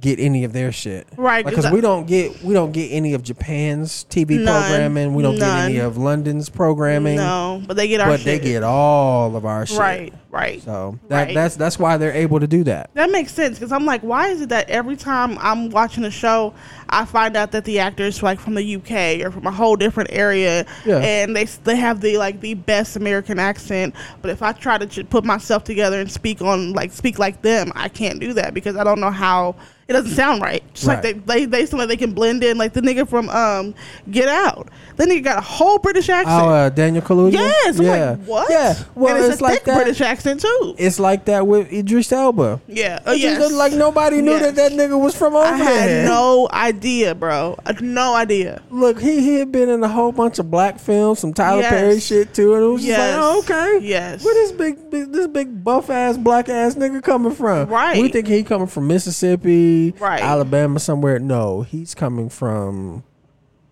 get 0.00 0.18
any 0.18 0.44
of 0.44 0.52
their 0.52 0.72
shit. 0.72 1.06
Right, 1.16 1.44
Because 1.44 1.64
'cause 1.66 1.72
we 1.72 1.80
don't 1.80 2.06
get 2.06 2.42
we 2.42 2.54
don't 2.54 2.72
get 2.72 2.88
any 2.88 3.12
of 3.14 3.22
Japan's 3.22 4.04
TV 4.08 4.38
None. 4.38 4.62
programming. 4.68 5.14
We 5.14 5.22
don't 5.22 5.36
get 5.36 5.48
any 5.66 5.78
of 5.78 5.96
London's 5.98 6.48
programming. 6.48 7.16
No, 7.16 7.62
but 7.66 7.76
they 7.76 7.86
get 7.88 8.00
our 8.00 8.08
but 8.08 8.20
shit. 8.20 8.42
they 8.42 8.48
get 8.52 8.62
all 8.62 9.36
of 9.36 9.44
our 9.44 9.66
shit. 9.66 9.78
right, 9.78 10.12
right. 10.30 10.62
So 10.62 10.98
that 11.08 11.26
Right. 11.26 11.34
that's 11.34 11.56
that's 11.56 11.78
why 11.78 11.96
they're 11.96 12.12
able 12.12 12.40
to 12.40 12.46
do 12.46 12.64
that. 12.64 12.90
That 12.94 13.10
makes 13.10 13.32
sense 13.32 13.58
because 13.58 13.72
I'm 13.72 13.84
like, 13.84 14.00
why 14.02 14.28
is 14.28 14.40
it 14.42 14.48
that 14.50 14.68
every 14.70 14.96
time 14.96 15.36
I'm 15.40 15.70
watching 15.70 16.04
a 16.04 16.10
show, 16.10 16.54
I 16.88 17.04
find 17.04 17.36
out 17.36 17.52
that 17.52 17.64
the 17.64 17.78
actors 17.80 18.22
like 18.22 18.40
from 18.40 18.54
the 18.54 18.76
UK 18.76 19.24
or 19.24 19.30
from 19.30 19.46
a 19.46 19.50
whole 19.52 19.76
different 19.76 20.10
area, 20.12 20.66
Yeah. 20.84 20.98
and 20.98 21.34
they 21.36 21.44
they 21.44 21.76
have 21.76 22.00
the 22.00 22.16
like 22.18 22.40
the 22.40 22.54
best 22.54 22.96
American 22.96 23.38
accent. 23.38 23.94
But 24.22 24.30
if 24.30 24.42
I 24.42 24.52
try 24.52 24.78
to 24.78 24.86
j- 24.86 25.02
put 25.04 25.24
myself 25.24 25.64
together 25.64 26.00
and 26.00 26.10
speak 26.10 26.40
on 26.42 26.72
like 26.72 26.92
speak 26.92 27.18
like 27.18 27.42
them, 27.42 27.72
I 27.74 27.88
can't 27.88 28.18
do 28.20 28.32
that 28.34 28.54
because 28.54 28.76
I 28.76 28.84
don't 28.84 29.00
know 29.00 29.10
how. 29.10 29.56
It 29.88 29.94
doesn't 29.94 30.12
sound 30.14 30.40
right. 30.40 30.62
Just 30.72 30.86
like 30.86 31.02
they, 31.02 31.14
they 31.14 31.46
they 31.46 31.66
sound 31.66 31.80
like 31.80 31.88
they 31.88 31.96
can 31.96 32.12
blend 32.12 32.44
in. 32.44 32.56
Like 32.56 32.74
the 32.74 32.80
nigga 32.80 33.08
from 33.08 33.28
um 33.30 33.74
Get 34.08 34.28
Out, 34.28 34.68
that 34.94 35.08
nidga 35.08 35.24
got 35.24 35.38
a 35.38 35.40
whole 35.40 35.78
British 35.80 36.08
accent. 36.08 36.42
Oh, 36.44 36.48
uh, 36.48 36.68
Daniel 36.68 37.02
Kaluuya. 37.02 37.32
yes, 37.32 37.76
I'm 37.80 37.84
yeah. 37.84 38.10
like 38.10 38.20
what? 38.20 38.50
Yeah, 38.50 38.74
well, 38.94 39.16
and 39.16 39.24
it's, 39.24 39.32
it's, 39.32 39.40
a 39.40 39.44
like 39.44 39.54
thick 39.54 39.64
that. 39.64 39.74
British 39.82 40.00
accent 40.00 40.19
too. 40.22 40.74
It's 40.78 40.98
like 41.00 41.24
that 41.26 41.46
with 41.46 41.72
Idris 41.72 42.12
Elba. 42.12 42.60
yeah, 42.66 42.98
just 43.04 43.18
yes. 43.20 43.52
like 43.52 43.72
nobody 43.72 44.20
knew 44.22 44.32
Yes. 44.32 44.42
that 44.42 44.54
that 44.56 44.72
nigga 44.72 44.98
was 45.00 45.14
from 45.16 45.34
over 45.36 45.44
I 45.46 45.56
had 45.56 45.88
there. 45.88 46.04
no 46.06 46.48
idea, 46.52 47.14
bro. 47.14 47.56
No 47.80 48.14
idea. 48.14 48.62
Look, 48.70 49.00
he 49.00 49.20
he 49.20 49.34
had 49.38 49.50
been 49.52 49.68
in 49.68 49.82
a 49.82 49.88
whole 49.88 50.12
bunch 50.12 50.38
of 50.38 50.50
black 50.50 50.78
films, 50.78 51.18
some 51.20 51.32
Tyler 51.32 51.62
Yes. 51.62 51.70
Perry 51.70 52.00
shit 52.00 52.34
too, 52.34 52.54
and 52.54 52.64
it 52.64 52.68
was 52.68 52.84
Yes. 52.84 52.98
just 52.98 53.16
like, 53.18 53.24
oh, 53.24 53.38
okay, 53.78 53.86
Yes. 53.86 54.24
where 54.24 54.34
this 54.34 54.52
big, 54.52 54.90
big 54.90 55.12
this 55.12 55.26
big 55.26 55.62
buff 55.64 55.90
ass 55.90 56.16
black 56.16 56.48
ass 56.48 56.74
nigga 56.74 57.02
coming 57.02 57.32
from? 57.32 57.68
Right. 57.68 58.00
We 58.00 58.08
think 58.08 58.26
he 58.26 58.42
coming 58.42 58.66
from 58.66 58.86
Mississippi, 58.86 59.90
Mississippi, 59.90 59.94
Right. 60.04 60.22
Alabama, 60.22 60.78
somewhere. 60.78 61.18
No, 61.18 61.62
he's 61.62 61.94
coming 61.94 62.28
from 62.28 63.02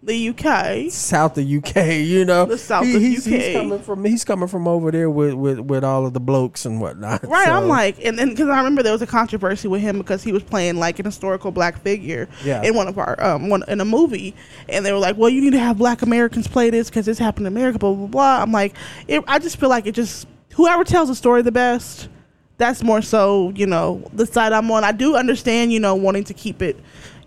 The 0.08 0.30
UK. 0.30 0.90
south 0.90 1.36
of 1.38 1.44
UK. 1.46 1.76
You 2.00 2.24
know, 2.24 2.46
The 2.46 2.56
south 2.58 2.84
He- 2.86 2.96
of 2.96 3.02
he's, 3.02 3.26
UK. 3.28 3.32
He's 3.34 3.56
coming 3.56 3.78
from 3.80 4.04
he's 4.04 4.24
coming 4.24 4.48
from 4.48 4.66
over 4.66 4.90
there 4.90 5.08
with 5.10 5.34
with, 5.34 5.60
with 5.60 5.84
all 5.84 6.06
of 6.06 6.14
the 6.14 6.20
blokes 6.20 6.64
and 6.64 6.80
whatnot. 6.80 7.22
Right, 7.28 7.46
So, 7.46 7.52
I'm 7.52 7.68
like, 7.68 8.02
and 8.04 8.18
then 8.18 8.30
because 8.30 8.48
I 8.48 8.56
remember 8.58 8.82
there 8.82 8.92
was 8.92 9.02
a 9.02 9.06
controversy 9.06 9.68
with 9.68 9.80
him 9.82 9.98
because 9.98 10.22
he 10.24 10.32
was 10.32 10.42
playing 10.42 10.76
like 10.78 10.98
an 10.98 11.04
historical 11.04 11.50
black 11.52 11.80
figure 11.82 12.26
Yeah. 12.44 12.62
in 12.62 12.74
one 12.74 12.88
of 12.88 12.98
our 12.98 13.22
um 13.22 13.48
one 13.50 13.62
in 13.68 13.80
a 13.80 13.84
movie, 13.84 14.34
and 14.68 14.84
they 14.84 14.92
were 14.92 14.98
like, 14.98 15.16
well, 15.18 15.28
you 15.30 15.40
need 15.42 15.52
to 15.52 15.58
have 15.60 15.78
black 15.78 16.02
Americans 16.02 16.48
play 16.48 16.70
this 16.70 16.88
because 16.90 17.04
this 17.06 17.18
happened 17.18 17.46
in 17.46 17.52
America, 17.52 17.78
blah 17.78 17.92
blah 17.92 18.06
blah. 18.06 18.42
I'm 18.42 18.50
like, 18.50 18.74
it, 19.06 19.22
I 19.28 19.38
just 19.38 19.58
feel 19.60 19.68
like 19.68 19.86
it 19.86 19.92
just 19.92 20.26
whoever 20.54 20.84
tells 20.84 21.08
the 21.08 21.14
story 21.14 21.42
the 21.42 21.52
best, 21.52 22.08
that's 22.56 22.82
more 22.82 23.02
so 23.02 23.52
you 23.54 23.66
know 23.66 24.02
the 24.14 24.24
side 24.26 24.52
I'm 24.54 24.70
on. 24.70 24.84
I 24.84 24.92
do 24.92 25.16
understand 25.16 25.70
you 25.72 25.80
know 25.80 25.94
wanting 25.94 26.24
to 26.24 26.34
keep 26.34 26.62
it, 26.62 26.76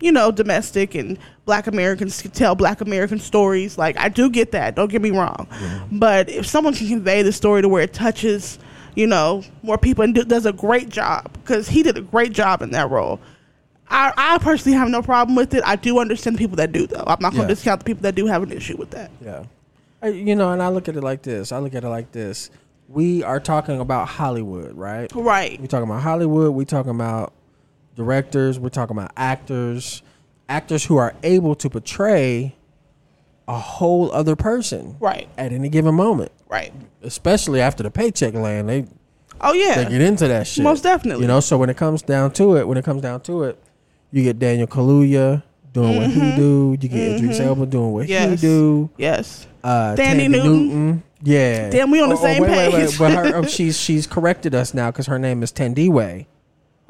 you 0.01 0.11
know, 0.11 0.31
domestic 0.31 0.95
and 0.95 1.17
black 1.45 1.67
Americans 1.67 2.21
can 2.21 2.31
tell 2.31 2.55
black 2.55 2.81
American 2.81 3.19
stories. 3.19 3.77
Like 3.77 3.97
I 3.97 4.09
do 4.09 4.29
get 4.29 4.51
that. 4.51 4.75
Don't 4.75 4.89
get 4.91 5.01
me 5.01 5.11
wrong, 5.11 5.47
but 5.91 6.29
if 6.29 6.45
someone 6.45 6.73
can 6.73 6.87
convey 6.87 7.21
the 7.23 7.31
story 7.31 7.61
to 7.61 7.69
where 7.69 7.83
it 7.83 7.93
touches 7.93 8.59
you 8.93 9.07
know, 9.07 9.41
more 9.63 9.77
people 9.77 10.03
and 10.03 10.13
do, 10.13 10.21
does 10.25 10.45
a 10.45 10.51
great 10.51 10.89
job 10.89 11.31
because 11.31 11.69
he 11.69 11.81
did 11.81 11.97
a 11.97 12.01
great 12.01 12.33
job 12.33 12.61
in 12.61 12.71
that 12.71 12.89
role. 12.89 13.21
I, 13.89 14.11
I 14.17 14.37
personally 14.39 14.77
have 14.77 14.89
no 14.89 15.01
problem 15.01 15.33
with 15.33 15.53
it. 15.53 15.63
I 15.65 15.77
do 15.77 15.99
understand 15.99 16.35
the 16.35 16.39
people 16.39 16.57
that 16.57 16.73
do, 16.73 16.87
though. 16.87 17.05
I'm 17.07 17.17
not 17.21 17.31
going 17.31 17.43
Yeah. 17.43 17.47
to 17.47 17.53
discount 17.55 17.79
the 17.79 17.85
people 17.85 18.01
that 18.01 18.15
do 18.15 18.25
have 18.25 18.43
an 18.43 18.51
issue 18.51 18.75
with 18.75 18.89
that. 18.91 19.09
Yeah. 19.23 19.43
I, 20.01 20.07
you 20.09 20.35
know, 20.35 20.51
and 20.51 20.61
I 20.61 20.67
look 20.67 20.89
at 20.89 20.97
it 20.97 21.01
like 21.03 21.21
this. 21.21 21.53
I 21.53 21.59
look 21.59 21.73
at 21.73 21.85
it 21.85 21.87
like 21.87 22.11
this. 22.11 22.49
We 22.89 23.23
are 23.23 23.39
talking 23.39 23.79
about 23.79 24.09
Hollywood, 24.09 24.75
right? 24.75 25.09
Right. 25.15 25.57
We 25.61 25.67
talking 25.69 25.89
about 25.89 26.01
Hollywood. 26.01 26.53
We 26.53 26.65
talking 26.65 26.91
about 26.91 27.31
directors. 27.95 28.59
We're 28.59 28.69
talking 28.69 28.95
about 28.97 29.11
actors, 29.17 30.01
actors 30.49 30.85
who 30.85 30.97
are 30.97 31.13
able 31.23 31.55
to 31.55 31.69
portray 31.69 32.55
a 33.47 33.57
whole 33.59 34.11
other 34.11 34.35
person 34.35 34.95
Right. 34.99 35.27
at 35.37 35.51
any 35.51 35.69
given 35.69 35.95
moment. 35.95 36.31
Right. 36.49 36.73
Especially 37.03 37.59
after 37.61 37.83
the 37.83 37.91
paycheck 37.91 38.33
land, 38.33 38.69
they 38.69 38.85
Oh, 39.41 39.53
yeah. 39.53 39.83
they 39.83 39.89
get 39.89 40.01
into 40.01 40.27
that 40.27 40.45
shit. 40.47 40.63
Most 40.63 40.83
definitely. 40.83 41.23
You 41.23 41.27
know, 41.27 41.39
so 41.39 41.57
when 41.57 41.69
it 41.69 41.77
comes 41.77 42.01
down 42.03 42.31
to 42.33 42.57
it, 42.57 42.67
when 42.67 42.77
it 42.77 42.85
comes 42.85 43.01
down 43.01 43.21
to 43.21 43.43
it, 43.43 43.57
you 44.11 44.23
get 44.23 44.37
Daniel 44.39 44.67
Kaluuya 44.67 45.41
doing 45.73 45.97
what 45.97 46.09
he 46.11 46.35
do. 46.35 46.77
You 46.79 46.87
get 46.89 47.15
Idris 47.17 47.39
Elba 47.39 47.65
doing 47.65 47.91
what 47.93 48.05
he 48.05 48.13
Mm-hmm. 48.13 48.31
Yes. 48.31 48.41
do. 48.41 48.89
Yes. 48.97 49.47
Uh, 49.63 49.95
Thandie 49.97 50.29
Newton. 50.29 50.43
Newton. 50.67 51.03
Yeah. 51.23 51.69
Damn, 51.69 51.91
we 51.91 52.01
on 52.01 52.09
the 52.09 52.17
same 52.17 52.41
wait, 52.41 52.51
Wait, 52.51 52.73
wait. 52.73 52.87
page. 52.89 52.99
But 52.99 53.11
her, 53.13 53.35
oh, 53.37 53.43
she's 53.47 53.77
she's 53.79 54.05
corrected 54.05 54.53
us 54.53 54.73
now 54.73 54.91
because 54.91 55.07
her 55.07 55.17
name 55.19 55.41
is 55.43 55.51
Thandiwe 55.51 56.25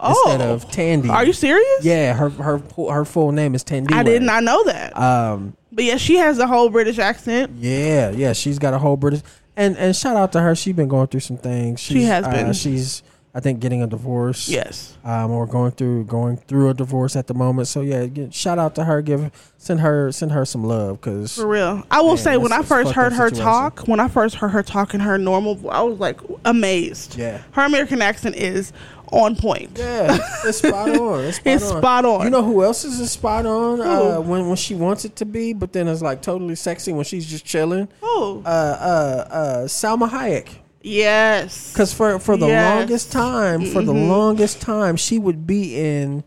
Oh. 0.01 0.31
instead 0.31 0.41
of 0.50 0.67
Thandie. 0.70 1.10
Are 1.10 1.25
you 1.25 1.34
serious? 1.34 1.84
Yeah, 1.84 2.13
her 2.13 2.29
her 2.29 2.62
her 2.91 3.05
full 3.05 3.31
name 3.31 3.55
is 3.55 3.63
Thandie. 3.63 3.93
I 3.93 4.03
did 4.03 4.22
not 4.24 4.43
know 4.43 4.63
that. 4.65 4.98
Um. 4.98 5.55
but 5.72 5.84
yeah, 5.84 5.98
she 5.98 6.15
has 6.17 6.39
a 6.39 6.48
whole 6.48 6.70
British 6.70 6.98
accent. 7.00 7.51
Yeah, 7.58 8.10
yeah. 8.12 8.34
She's 8.34 8.60
got 8.60 8.74
a 8.74 8.79
whole 8.79 8.98
British 8.98 9.22
and 9.55 9.77
and 9.77 9.96
shout 9.96 10.15
out 10.17 10.31
to 10.34 10.41
her. 10.41 10.55
She's 10.55 10.75
been 10.75 10.88
going 10.88 11.08
through 11.08 11.20
some 11.22 11.38
things. 11.38 11.79
She's, 11.79 11.98
She 11.98 12.03
has 12.03 12.25
uh, 12.25 12.31
been. 12.31 12.53
she's 12.53 13.03
I 13.34 13.39
think 13.39 13.62
getting 13.62 13.81
a 13.81 13.88
divorce. 13.88 14.50
Yes. 14.50 14.98
um, 15.05 15.31
or 15.31 15.48
going 15.48 15.72
through 15.72 16.03
going 16.03 16.36
through 16.36 16.67
a 16.70 16.74
divorce 16.74 17.15
at 17.15 17.27
the 17.27 17.34
moment. 17.34 17.70
So 17.70 17.79
yeah, 17.79 18.08
shout 18.29 18.60
out 18.60 18.75
to 18.75 18.84
her. 18.84 19.01
Give 19.01 19.31
send 19.58 19.79
her 19.79 20.12
send 20.12 20.34
her 20.34 20.43
some 20.43 20.65
love 20.65 21.00
because 21.00 21.36
For 21.36 21.48
real. 21.48 21.81
I 21.89 22.01
will 22.01 22.15
Man, 22.15 22.17
say, 22.17 22.36
when 22.38 22.51
I 22.51 22.62
first 22.62 22.91
heard 22.91 23.13
her 23.13 23.29
situation. 23.29 23.46
talk, 23.46 23.79
when 23.88 24.01
I 24.01 24.10
first 24.10 24.36
heard 24.36 24.50
her 24.50 24.63
talk 24.63 24.93
in 24.93 25.00
her 25.00 25.17
normal 25.17 25.58
I 25.72 25.81
was 25.81 25.98
like 26.00 26.20
amazed. 26.43 27.17
Yeah. 27.17 27.41
Her 27.51 27.63
American 27.63 28.01
accent 28.01 28.36
is 28.36 28.74
on 29.12 29.36
point. 29.36 29.72
yeah, 29.77 30.18
it's 30.46 30.60
spot 30.60 30.89
on. 30.98 31.25
It's 31.25 31.38
spot 31.41 31.53
It's 31.53 31.72
on. 31.72 31.77
spot 31.82 32.06
on. 32.06 32.24
You 32.24 32.30
know 32.30 32.44
who 32.44 32.63
else 32.63 32.84
is 32.86 33.00
a 33.00 33.08
spot 33.08 33.46
on 33.46 33.82
uh, 33.82 34.20
when 34.22 34.48
when 34.48 34.56
she 34.56 34.74
wants 34.75 35.06
it 35.06 35.15
to 35.18 35.25
be, 35.25 35.53
but 35.53 35.74
then 35.74 35.88
it's 35.88 36.01
like 36.01 36.22
totally 36.22 36.56
sexy 36.56 36.91
when 36.94 37.03
she's 37.06 37.25
just 37.25 37.46
chilling. 37.46 37.88
Oh. 38.01 38.41
Uh, 38.46 38.48
uh, 38.50 39.34
uh, 39.34 39.58
Salma 39.68 40.10
Hayek. 40.10 40.48
yes. 40.82 41.72
Because 41.74 41.94
for 41.94 42.20
for 42.20 42.38
the 42.38 42.48
Yes. 42.48 42.80
longest 42.80 43.12
time, 43.12 43.65
for 43.65 43.82
the 43.82 43.94
Mhm. 43.94 44.08
longest 44.08 44.62
time, 44.62 44.96
she 44.96 45.20
would 45.20 45.46
be 45.46 45.77
in 45.77 46.24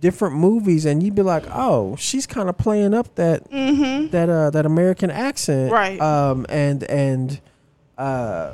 different 0.00 0.36
movies, 0.36 0.84
and 0.84 1.02
you'd 1.02 1.14
be 1.16 1.22
like, 1.22 1.42
"Oh, 1.52 1.96
she's 1.96 2.24
kind 2.26 2.48
of 2.48 2.56
playing 2.56 2.94
up 2.94 3.12
that 3.16 3.50
Mm-hmm. 3.50 4.08
that 4.10 4.28
uh 4.30 4.50
that 4.50 4.64
American 4.66 5.10
accent, 5.10 5.72
Right. 5.72 6.00
Um, 6.00 6.46
and 6.48 6.84
and 6.84 7.40
uh, 7.96 8.52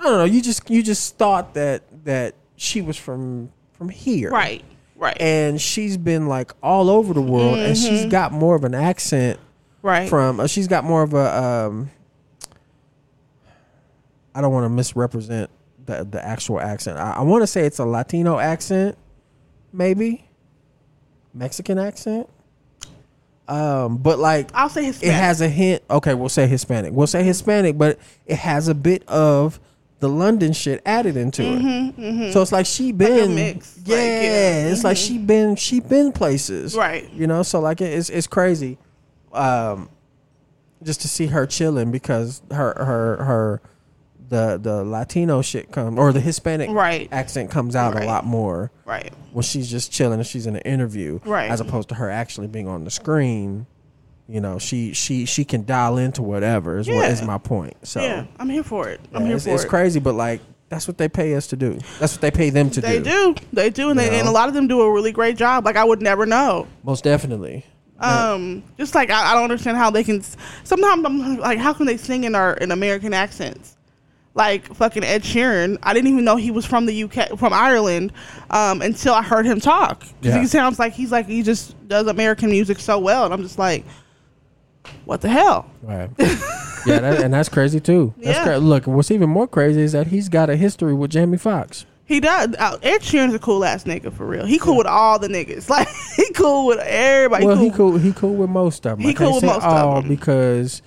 I 0.00 0.04
don't 0.04 0.18
know. 0.18 0.24
You 0.24 0.40
just 0.42 0.68
you 0.70 0.82
just 0.82 1.16
thought 1.18 1.54
that 1.54 1.82
that 2.04 2.34
she 2.60 2.82
was 2.82 2.98
from 2.98 3.50
from 3.72 3.88
here, 3.88 4.30
Right. 4.30 4.62
Right. 4.94 5.16
And 5.18 5.58
she's 5.58 5.96
been 5.96 6.28
like 6.28 6.52
all 6.62 6.90
over 6.90 7.14
the 7.14 7.22
world, 7.22 7.58
and 7.58 7.74
she's 7.76 8.04
got 8.04 8.32
more 8.32 8.54
of 8.54 8.64
an 8.64 8.74
accent 8.74 9.40
right. 9.80 10.06
from. 10.10 10.40
Uh, 10.40 10.46
she's 10.46 10.68
got 10.68 10.84
more 10.84 11.02
of 11.02 11.14
a. 11.14 11.42
Um, 11.42 11.90
I 14.34 14.42
don't 14.42 14.52
want 14.52 14.64
to 14.64 14.68
misrepresent 14.68 15.48
the 15.86 16.04
the 16.04 16.22
actual 16.22 16.60
accent. 16.60 16.98
I, 16.98 17.12
I 17.12 17.22
want 17.22 17.42
to 17.42 17.46
say 17.46 17.64
it's 17.64 17.78
a 17.78 17.86
Latino 17.86 18.38
accent, 18.38 18.98
maybe 19.72 20.28
Mexican 21.32 21.78
accent. 21.78 22.28
Um, 23.48 23.96
but 23.96 24.18
like 24.18 24.50
I'll 24.52 24.68
say 24.68 24.84
Hispanic. 24.84 25.14
it 25.14 25.18
has 25.18 25.40
a 25.40 25.48
hint. 25.48 25.82
Okay, 25.88 26.12
we'll 26.12 26.28
say 26.28 26.46
Hispanic. 26.46 26.92
We'll 26.92 27.06
say 27.06 27.24
Hispanic, 27.24 27.78
but 27.78 27.98
it 28.26 28.36
has 28.36 28.68
a 28.68 28.74
bit 28.74 29.08
of 29.08 29.58
the 30.00 30.08
London 30.08 30.52
shit 30.52 30.82
added 30.86 31.16
into 31.16 31.42
it. 31.42 31.58
Mm-hmm, 31.60 32.02
mm-hmm. 32.02 32.30
So 32.32 32.42
it's 32.42 32.52
like 32.52 32.66
she 32.66 32.90
been, 32.92 33.36
like, 33.36 33.62
yeah, 33.84 33.96
yeah, 33.96 34.66
It's 34.72 34.82
like 34.82 34.96
mhm. 34.96 35.06
she 35.06 35.18
been, 35.18 35.56
she 35.56 35.80
been 35.80 36.10
places, 36.12 36.74
Right. 36.74 37.08
You 37.12 37.26
know, 37.26 37.42
so 37.42 37.60
like 37.60 37.80
it- 37.80 37.92
it's 37.92 38.08
it's 38.10 38.26
crazy, 38.26 38.78
um, 39.32 39.88
just 40.82 41.02
to 41.02 41.08
see 41.08 41.26
her 41.26 41.46
chilling 41.46 41.90
because 41.90 42.40
her 42.50 42.74
her 42.78 43.24
her 43.24 43.62
the 44.30 44.58
the 44.62 44.84
Latino 44.84 45.42
shit 45.42 45.70
comes 45.72 45.98
or 45.98 46.12
the 46.12 46.20
Hispanic 46.20 46.70
Right. 46.70 47.08
accent 47.12 47.50
comes 47.50 47.74
out 47.76 47.94
Right. 47.94 48.04
a 48.04 48.06
lot 48.06 48.24
more 48.24 48.70
Right. 48.86 49.12
when 49.32 49.42
she's 49.42 49.68
just 49.70 49.92
chilling 49.92 50.18
and 50.20 50.26
she's 50.26 50.46
in 50.46 50.54
an 50.56 50.62
interview, 50.62 51.18
Right. 51.24 51.50
As 51.50 51.60
opposed 51.60 51.88
to 51.90 51.96
her 51.96 52.08
actually 52.10 52.46
being 52.46 52.68
on 52.68 52.84
the 52.84 52.90
screen. 52.90 53.66
You 54.30 54.40
know, 54.40 54.60
she 54.60 54.92
she 54.92 55.24
she 55.24 55.44
can 55.44 55.64
dial 55.64 55.98
into 55.98 56.22
whatever 56.22 56.78
is 56.78 56.88
what 56.88 57.10
is 57.10 57.20
my 57.20 57.38
point. 57.38 57.74
So 57.82 58.00
yeah, 58.00 58.26
I'm 58.38 58.48
here 58.48 58.62
for 58.62 58.88
it. 58.88 59.00
I'm 59.12 59.22
yeah, 59.22 59.26
here 59.26 59.36
it's, 59.36 59.44
for 59.44 59.54
it's 59.54 59.64
it. 59.64 59.68
crazy, 59.68 59.98
but 59.98 60.14
like 60.14 60.40
that's 60.68 60.86
what 60.86 60.98
they 60.98 61.08
pay 61.08 61.34
us 61.34 61.48
to 61.48 61.56
do. 61.56 61.80
That's 61.98 62.14
what 62.14 62.20
they 62.20 62.30
pay 62.30 62.50
them 62.50 62.70
to 62.70 62.80
They 62.80 62.98
do. 62.98 63.02
They 63.02 63.10
do. 63.10 63.34
They 63.52 63.70
do, 63.70 63.90
and, 63.90 63.98
they, 63.98 64.20
and 64.20 64.28
a 64.28 64.30
lot 64.30 64.48
of 64.48 64.54
them 64.54 64.68
do 64.68 64.82
a 64.82 64.92
really 64.92 65.10
great 65.10 65.36
job. 65.36 65.64
Like 65.64 65.74
I 65.74 65.82
would 65.82 66.00
never 66.00 66.26
know. 66.26 66.68
Most 66.84 67.02
definitely. 67.02 67.66
Um, 67.98 68.62
just 68.78 68.94
like 68.94 69.10
I, 69.10 69.32
I 69.32 69.34
don't 69.34 69.42
understand 69.42 69.76
how 69.76 69.90
they 69.90 70.04
can. 70.04 70.22
Sometimes 70.62 71.04
I'm 71.04 71.38
like, 71.38 71.58
how 71.58 71.72
can 71.72 71.86
they 71.86 71.96
sing 71.96 72.22
in 72.22 72.36
our 72.36 72.54
in 72.54 72.70
American 72.70 73.12
accents? 73.12 73.76
Like 74.34 74.72
fucking 74.72 75.02
Ed 75.02 75.24
Sheeran, 75.24 75.76
I 75.82 75.92
didn't 75.92 76.08
even 76.08 76.24
know 76.24 76.36
he 76.36 76.52
was 76.52 76.64
from 76.64 76.86
the 76.86 77.02
UK, 77.02 77.36
from 77.36 77.52
Ireland, 77.52 78.12
um, 78.48 78.80
until 78.80 79.12
I 79.12 79.22
heard 79.22 79.44
him 79.44 79.58
talk. 79.58 80.04
Yeah. 80.22 80.38
he 80.38 80.46
sounds 80.46 80.78
like 80.78 80.92
he's 80.92 81.10
like 81.10 81.26
he 81.26 81.42
just 81.42 81.74
does 81.88 82.06
American 82.06 82.48
music 82.48 82.78
so 82.78 83.00
well, 83.00 83.24
and 83.24 83.34
I'm 83.34 83.42
just 83.42 83.58
like, 83.58 83.84
what 85.04 85.20
the 85.20 85.28
hell? 85.28 85.70
Right. 85.82 86.10
yeah, 86.86 86.98
that, 87.00 87.22
and 87.22 87.32
that's 87.34 87.48
crazy 87.48 87.80
too. 87.80 88.14
That's 88.18 88.38
Yeah. 88.38 88.44
cra- 88.44 88.58
Look, 88.58 88.86
what's 88.86 89.10
even 89.10 89.28
more 89.30 89.46
crazy 89.46 89.82
is 89.82 89.92
that 89.92 90.06
he's 90.08 90.28
got 90.28 90.48
a 90.50 90.56
history 90.56 90.94
with 90.94 91.10
Jamie 91.10 91.36
Foxx. 91.38 91.84
He 92.06 92.18
does. 92.18 92.54
Uh, 92.58 92.76
Ed 92.82 93.02
Sheeran's 93.02 93.34
a 93.34 93.38
cool 93.38 93.64
ass 93.64 93.84
nigga 93.84 94.12
for 94.12 94.26
real. 94.26 94.44
He 94.44 94.58
cool 94.58 94.76
with 94.76 94.86
all 94.88 95.18
the 95.20 95.28
niggas. 95.28 95.68
Like 95.70 95.86
he 96.16 96.32
cool 96.32 96.66
with 96.66 96.78
everybody. 96.80 97.46
well, 97.46 97.54
cool. 97.56 97.64
he 97.64 97.70
cool. 97.70 97.98
He 97.98 98.12
cool 98.12 98.34
with 98.34 98.50
most 98.50 98.84
of 98.86 98.98
them. 98.98 99.06
He 99.06 99.14
cool 99.14 99.34
with 99.34 99.44
most 99.44 99.58
of 99.64 99.72
all 99.72 99.98
'em. 99.98 100.08
because, 100.08 100.82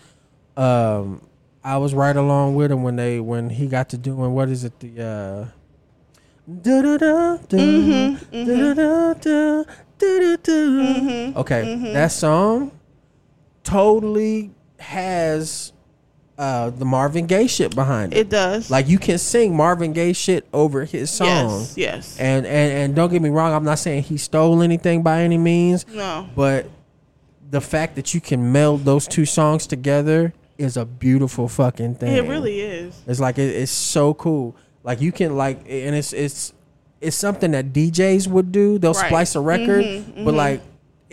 um, 0.57 1.21
I 1.63 1.77
was 1.77 1.93
right 1.93 2.15
along 2.15 2.55
with 2.55 2.71
him 2.73 2.83
when 2.83 2.97
they 2.97 3.21
when 3.21 3.49
he 3.51 3.67
got 3.67 3.87
to 3.89 3.97
doing 3.97 4.33
what 4.33 4.49
is 4.49 4.65
it 4.65 4.77
the 4.81 5.01
uh. 5.01 5.45
da, 6.61 6.81
Mhm, 6.81 8.19
da-da-da, 8.45 9.63
da-da-da. 9.97 10.51
Mhm, 10.51 11.35
Okay, 11.37 11.63
mhm. 11.63 11.93
that 11.93 12.11
song 12.11 12.71
totally 13.63 14.51
has 14.79 15.71
uh 16.37 16.69
the 16.71 16.83
Marvin 16.85 17.27
Gaye 17.27 17.47
shit 17.47 17.73
behind 17.75 18.13
it. 18.13 18.17
It 18.19 18.29
does. 18.29 18.69
Like 18.71 18.87
you 18.87 18.97
can 18.97 19.17
sing 19.17 19.55
Marvin 19.55 19.93
Gaye 19.93 20.13
shit 20.13 20.47
over 20.53 20.83
his 20.85 21.09
song. 21.11 21.27
yes, 21.27 21.77
yes. 21.77 22.19
And, 22.19 22.45
and 22.45 22.73
and 22.73 22.95
don't 22.95 23.11
get 23.11 23.21
me 23.21 23.29
wrong, 23.29 23.53
I'm 23.53 23.63
not 23.63 23.79
saying 23.79 24.03
he 24.03 24.17
stole 24.17 24.61
anything 24.61 25.03
by 25.03 25.21
any 25.21 25.37
means, 25.37 25.85
no. 25.87 26.27
but 26.35 26.65
the 27.51 27.61
fact 27.61 27.95
that 27.95 28.13
you 28.15 28.19
can 28.21 28.51
meld 28.51 28.83
those 28.83 29.07
two 29.07 29.25
songs 29.25 29.67
together 29.67 30.33
is 30.57 30.75
a 30.75 30.85
beautiful 30.85 31.47
fucking 31.47 31.95
thing. 31.95 32.15
It 32.15 32.27
really 32.27 32.59
is. 32.61 32.99
It's 33.05 33.19
like 33.19 33.37
it, 33.37 33.55
it's 33.55 33.71
so 33.71 34.13
cool. 34.15 34.55
Like 34.83 35.01
you 35.01 35.11
can 35.11 35.37
like, 35.37 35.59
and 35.69 35.95
it's 35.95 36.13
it's 36.13 36.51
it's 36.99 37.15
something 37.15 37.51
that 37.51 37.73
DJs 37.73 38.27
would 38.27 38.51
do. 38.51 38.79
They'll 38.79 38.93
Right. 38.93 39.05
splice 39.07 39.35
a 39.35 39.39
record, 39.39 39.83
Mhm, 39.85 40.25
but 40.25 40.33
mhm. 40.33 40.37
like 40.37 40.61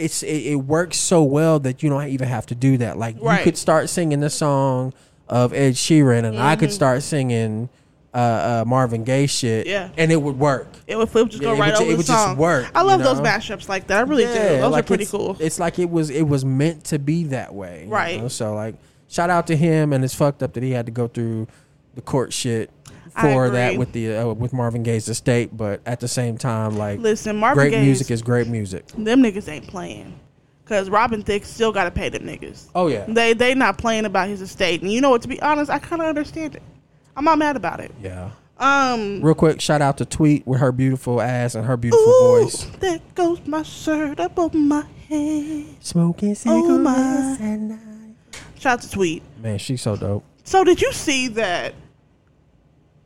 it's 0.00 0.22
it, 0.22 0.28
it 0.52 0.54
works 0.56 0.96
so 0.96 1.22
well 1.22 1.58
that 1.60 1.82
you 1.82 1.90
don't 1.90 2.08
even 2.08 2.28
have 2.28 2.46
to 2.46 2.54
do 2.54 2.76
that. 2.78 2.98
Like 2.98 3.16
Right. 3.20 3.38
you 3.38 3.44
could 3.44 3.58
start 3.58 3.88
singing 3.88 4.20
the 4.20 4.30
song 4.30 4.92
of 5.28 5.52
Ed 5.52 5.74
Sheeran, 5.74 6.24
and 6.24 6.38
I 6.38 6.56
could 6.56 6.70
Mhm. 6.70 6.72
start 6.74 7.02
singing 7.02 7.68
uh, 8.12 8.16
uh, 8.16 8.64
Marvin 8.66 9.04
Gaye 9.04 9.26
shit, 9.28 9.68
Yeah. 9.68 9.90
and 9.96 10.10
it 10.10 10.20
would 10.20 10.36
work. 10.36 10.66
It 10.88 10.98
would 10.98 11.08
flip 11.08 11.28
just 11.28 11.40
go 11.40 11.54
it 11.54 11.58
right 11.60 11.72
would 11.72 11.74
over 11.82 11.84
it 11.84 11.90
the 11.92 11.96
would 11.98 12.06
just 12.06 12.24
song. 12.24 12.36
work, 12.36 12.66
I 12.74 12.82
love 12.82 12.98
you 12.98 13.04
those 13.04 13.20
mashups 13.20 13.68
like 13.68 13.86
that. 13.86 13.98
I 13.98 14.00
really 14.00 14.24
do. 14.26 14.32
Those 14.32 14.72
like 14.72 14.84
are 14.84 14.86
pretty 14.88 15.02
it's- 15.04 15.12
cool. 15.12 15.36
It's 15.38 15.60
like 15.60 15.78
it 15.78 15.88
was 15.88 16.10
it 16.10 16.22
was 16.26 16.44
meant 16.44 16.82
to 16.86 16.98
be 16.98 17.22
that 17.26 17.54
way, 17.54 17.84
you 17.86 17.92
Right. 17.92 18.20
know? 18.20 18.26
So 18.26 18.52
like, 18.56 18.74
shout 19.06 19.30
out 19.30 19.46
to 19.46 19.56
him, 19.56 19.92
and 19.92 20.02
it's 20.02 20.12
fucked 20.14 20.42
up 20.42 20.54
that 20.54 20.62
he 20.64 20.72
had 20.72 20.86
to 20.86 20.92
go 20.92 21.06
through 21.06 21.46
the 21.94 22.00
court 22.00 22.32
shit 22.32 22.70
for 23.12 23.50
that 23.50 23.76
with 23.76 23.92
the 23.92 24.16
uh, 24.16 24.32
with 24.34 24.52
Marvin 24.52 24.82
Gaye's 24.82 25.08
estate. 25.08 25.56
But 25.56 25.80
at 25.86 26.00
the 26.00 26.08
same 26.08 26.38
time, 26.38 26.76
like, 26.76 26.98
Listen, 27.00 27.36
Marvin 27.36 27.56
great 27.62 27.70
Gaye's, 27.72 27.84
music 27.86 28.10
is 28.10 28.22
great 28.22 28.46
music. 28.48 28.86
them 28.88 29.22
niggas 29.22 29.48
ain't 29.48 29.66
playing. 29.66 30.18
Cause 30.66 30.88
Robin 30.88 31.22
Thicke 31.22 31.44
still 31.44 31.72
gotta 31.72 31.90
pay 31.90 32.08
them 32.10 32.22
niggas. 32.22 32.66
Oh 32.76 32.86
yeah, 32.86 33.04
They 33.08 33.32
they 33.32 33.54
not 33.56 33.76
playing 33.78 34.04
about 34.04 34.28
his 34.28 34.40
estate. 34.40 34.82
And 34.82 34.92
you 34.92 35.00
know 35.00 35.10
what, 35.10 35.22
to 35.22 35.28
be 35.28 35.42
honest, 35.42 35.68
I 35.70 35.80
kinda 35.80 36.04
understand 36.04 36.54
it. 36.54 36.62
I'm 37.16 37.24
not 37.24 37.38
mad 37.38 37.56
about 37.56 37.80
it. 37.80 37.90
yeah. 38.00 38.30
Um 38.58 39.20
Real 39.20 39.34
quick, 39.34 39.60
shout 39.60 39.82
out 39.82 39.96
to 39.98 40.04
Tweet 40.04 40.46
with 40.46 40.60
her 40.60 40.70
beautiful 40.70 41.20
ass 41.20 41.54
and 41.56 41.64
her 41.66 41.76
beautiful 41.76 42.06
ooh, 42.06 42.42
voice. 42.44 42.64
there 42.78 43.00
goes 43.16 43.44
my 43.46 43.62
shirt 43.64 44.20
up 44.20 44.38
over 44.38 44.56
my 44.56 44.84
head. 45.08 45.64
Smoking 45.80 46.36
Oh, 46.46 46.78
my. 46.78 46.94
cigarettes 46.94 47.40
at 47.40 47.58
night. 47.58 48.14
Shout 48.60 48.72
out 48.74 48.82
to 48.82 48.90
Tweet. 48.90 49.22
Man, 49.42 49.58
she's 49.58 49.82
so 49.82 49.96
dope. 49.96 50.22
So 50.44 50.62
did 50.62 50.80
you 50.80 50.92
see 50.92 51.26
that 51.28 51.74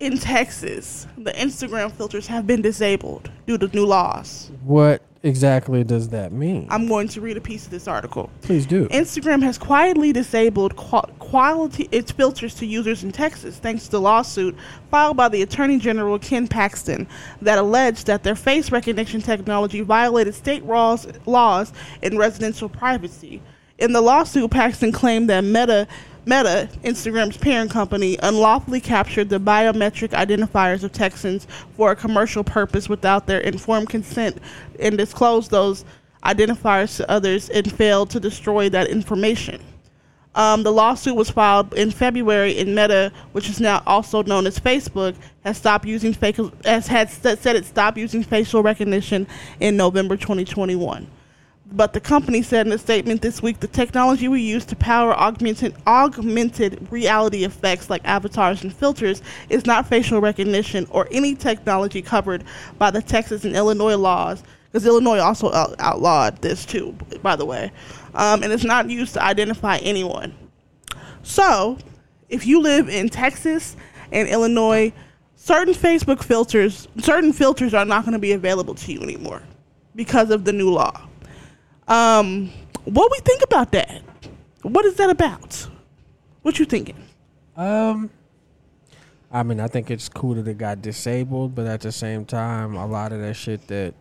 in 0.00 0.18
Texas, 0.18 1.06
the 1.16 1.32
Instagram 1.32 1.92
filters 1.92 2.26
have 2.26 2.46
been 2.46 2.62
disabled 2.62 3.30
due 3.46 3.58
to 3.58 3.68
new 3.68 3.86
laws? 3.86 4.50
What 4.64 5.02
exactly 5.22 5.84
does 5.84 6.08
that 6.10 6.32
mean? 6.32 6.66
I'm 6.68 6.86
going 6.88 7.08
to 7.08 7.20
read 7.20 7.36
a 7.36 7.40
piece 7.40 7.64
of 7.64 7.70
this 7.70 7.86
article. 7.86 8.28
Please 8.42 8.66
do. 8.66 8.88
Instagram 8.88 9.42
has 9.42 9.56
quietly 9.56 10.12
disabled 10.12 10.76
qua- 10.76 11.06
quality 11.18 11.88
its 11.92 12.12
filters 12.12 12.54
to 12.56 12.66
users 12.66 13.04
in 13.04 13.12
Texas 13.12 13.58
thanks 13.58 13.84
to 13.84 13.92
the 13.92 14.00
lawsuit 14.00 14.56
filed 14.90 15.16
by 15.16 15.28
the 15.28 15.42
Attorney 15.42 15.78
General 15.78 16.18
Ken 16.18 16.48
Paxton 16.48 17.06
that 17.40 17.58
alleged 17.58 18.06
that 18.06 18.22
their 18.22 18.34
face 18.34 18.72
recognition 18.72 19.22
technology 19.22 19.80
violated 19.80 20.34
state 20.34 20.64
laws, 20.64 21.06
laws 21.24 21.72
and 22.02 22.18
residential 22.18 22.68
privacy. 22.68 23.40
In 23.78 23.92
the 23.92 24.00
lawsuit, 24.00 24.50
Paxton 24.50 24.92
claimed 24.92 25.28
that 25.30 25.42
Meta 25.42 25.88
Meta, 26.26 26.70
Instagram's 26.82 27.36
parent 27.36 27.70
company, 27.70 28.16
unlawfully 28.22 28.80
captured 28.80 29.28
the 29.28 29.38
biometric 29.38 30.10
identifiers 30.10 30.82
of 30.82 30.90
Texans 30.90 31.46
for 31.76 31.90
a 31.90 31.96
commercial 31.96 32.42
purpose 32.42 32.88
without 32.88 33.26
their 33.26 33.40
informed 33.40 33.90
consent 33.90 34.38
and 34.80 34.96
disclosed 34.96 35.50
those 35.50 35.84
identifiers 36.24 36.96
to 36.96 37.10
others 37.10 37.50
and 37.50 37.70
failed 37.70 38.08
to 38.08 38.20
destroy 38.20 38.70
that 38.70 38.88
information. 38.88 39.60
Um, 40.34 40.62
the 40.62 40.72
lawsuit 40.72 41.14
was 41.14 41.30
filed 41.30 41.74
in 41.74 41.90
February, 41.90 42.58
and 42.58 42.74
Meta, 42.74 43.12
which 43.32 43.50
is 43.50 43.60
now 43.60 43.82
also 43.86 44.22
known 44.22 44.46
as 44.46 44.58
Facebook, 44.58 45.14
has 45.44 45.58
stopped 45.58 45.84
using 45.84 46.14
fake, 46.14 46.38
has 46.64 46.86
had 46.86 47.10
said 47.10 47.54
it 47.54 47.66
stopped 47.66 47.98
using 47.98 48.22
facial 48.22 48.62
recognition 48.62 49.26
in 49.60 49.76
November 49.76 50.16
2021. 50.16 51.06
But 51.74 51.92
the 51.92 52.00
company 52.00 52.40
said 52.42 52.68
in 52.68 52.72
a 52.72 52.78
statement 52.78 53.20
this 53.20 53.42
week 53.42 53.58
the 53.58 53.66
technology 53.66 54.28
we 54.28 54.40
use 54.40 54.64
to 54.66 54.76
power 54.76 55.12
augmented 55.12 55.74
augmented 55.88 56.86
reality 56.92 57.42
effects 57.42 57.90
like 57.90 58.00
avatars 58.04 58.62
and 58.62 58.72
filters 58.72 59.22
is 59.48 59.66
not 59.66 59.88
facial 59.88 60.20
recognition 60.20 60.86
or 60.90 61.08
any 61.10 61.34
technology 61.34 62.00
covered 62.00 62.44
by 62.78 62.92
the 62.92 63.02
Texas 63.02 63.44
and 63.44 63.56
Illinois 63.56 63.96
laws. 63.96 64.44
Because 64.70 64.86
Illinois 64.86 65.18
also 65.18 65.52
out- 65.52 65.74
outlawed 65.80 66.40
this 66.42 66.64
too, 66.64 66.96
by 67.22 67.34
the 67.34 67.44
way, 67.44 67.72
um, 68.14 68.44
and 68.44 68.52
it's 68.52 68.64
not 68.64 68.88
used 68.88 69.14
to 69.14 69.22
identify 69.22 69.78
anyone. 69.78 70.32
So, 71.22 71.78
if 72.28 72.46
you 72.46 72.60
live 72.60 72.88
in 72.88 73.08
Texas 73.08 73.76
and 74.12 74.28
Illinois, 74.28 74.92
certain 75.36 75.74
Facebook 75.74 76.22
filters, 76.22 76.86
certain 76.98 77.32
filters 77.32 77.74
are 77.74 77.84
not 77.84 78.04
going 78.04 78.12
to 78.12 78.18
be 78.18 78.32
available 78.32 78.74
to 78.74 78.92
you 78.92 79.00
anymore 79.00 79.42
because 79.94 80.30
of 80.30 80.44
the 80.44 80.52
new 80.52 80.70
law. 80.70 81.08
Um, 81.88 82.50
what 82.84 83.10
we 83.12 83.18
think 83.20 83.42
about 83.42 83.72
that? 83.72 84.02
What 84.62 84.84
is 84.84 84.94
that 84.96 85.10
about? 85.10 85.68
What 86.42 86.58
you 86.58 86.64
thinking? 86.64 86.96
Um, 87.56 88.10
I 89.30 89.42
mean, 89.42 89.60
I 89.60 89.68
think 89.68 89.90
it's 89.90 90.08
cool 90.08 90.34
that 90.34 90.46
it 90.48 90.58
got 90.58 90.82
disabled, 90.82 91.54
but 91.54 91.66
at 91.66 91.80
the 91.80 91.92
same 91.92 92.24
time, 92.24 92.74
a 92.74 92.86
lot 92.86 93.12
of 93.12 93.20
that 93.20 93.34
shit 93.34 93.66
that 93.68 93.94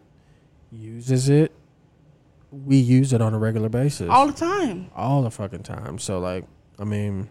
uses 0.71 1.29
it, 1.29 1.51
we 2.51 2.77
use 2.77 3.13
it 3.13 3.21
on 3.21 3.33
a 3.33 3.39
regular 3.39 3.69
basis, 3.69 4.09
All 4.09 4.27
the 4.27 4.33
time. 4.33 4.87
all 4.95 5.21
the 5.23 5.31
fucking 5.31 5.63
time. 5.63 5.97
So, 5.99 6.19
like, 6.19 6.45
I 6.79 6.83
mean, 6.83 7.29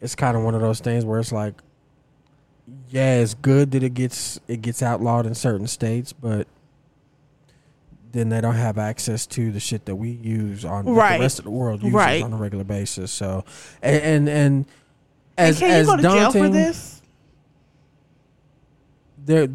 it's 0.00 0.14
kind 0.14 0.36
of 0.36 0.42
one 0.42 0.54
of 0.54 0.60
those 0.60 0.80
things 0.80 1.04
where 1.04 1.20
it's 1.20 1.32
like, 1.32 1.54
yeah, 2.88 3.16
it's 3.20 3.34
good 3.34 3.70
that 3.72 3.82
it 3.82 3.94
gets 3.94 4.40
it 4.48 4.60
gets 4.60 4.82
outlawed 4.82 5.24
in 5.26 5.34
certain 5.34 5.66
states, 5.68 6.12
but 6.12 6.48
then 8.16 8.28
they 8.30 8.40
don't 8.40 8.54
have 8.56 8.78
access 8.78 9.26
to 9.26 9.52
the 9.52 9.60
shit 9.60 9.84
that 9.86 9.96
we 9.96 10.10
use 10.10 10.64
on 10.64 10.86
Right. 10.86 11.18
the 11.18 11.22
rest 11.22 11.38
of 11.38 11.44
the 11.44 11.50
world 11.50 11.82
uses 11.82 11.94
Right. 11.94 12.22
on 12.22 12.32
a 12.32 12.36
regular 12.36 12.64
basis. 12.64 13.10
So, 13.12 13.44
and 13.82 14.02
and, 14.02 14.28
and 14.28 14.66
as 15.38 15.60
and 15.62 15.70
can 15.70 15.80
as 15.80 15.86
you 15.86 15.92
go 15.92 15.96
to 15.96 16.02
daunting, 16.02 16.32
jail 16.42 16.42
for 16.44 16.48
this? 16.48 17.02
there, 19.24 19.48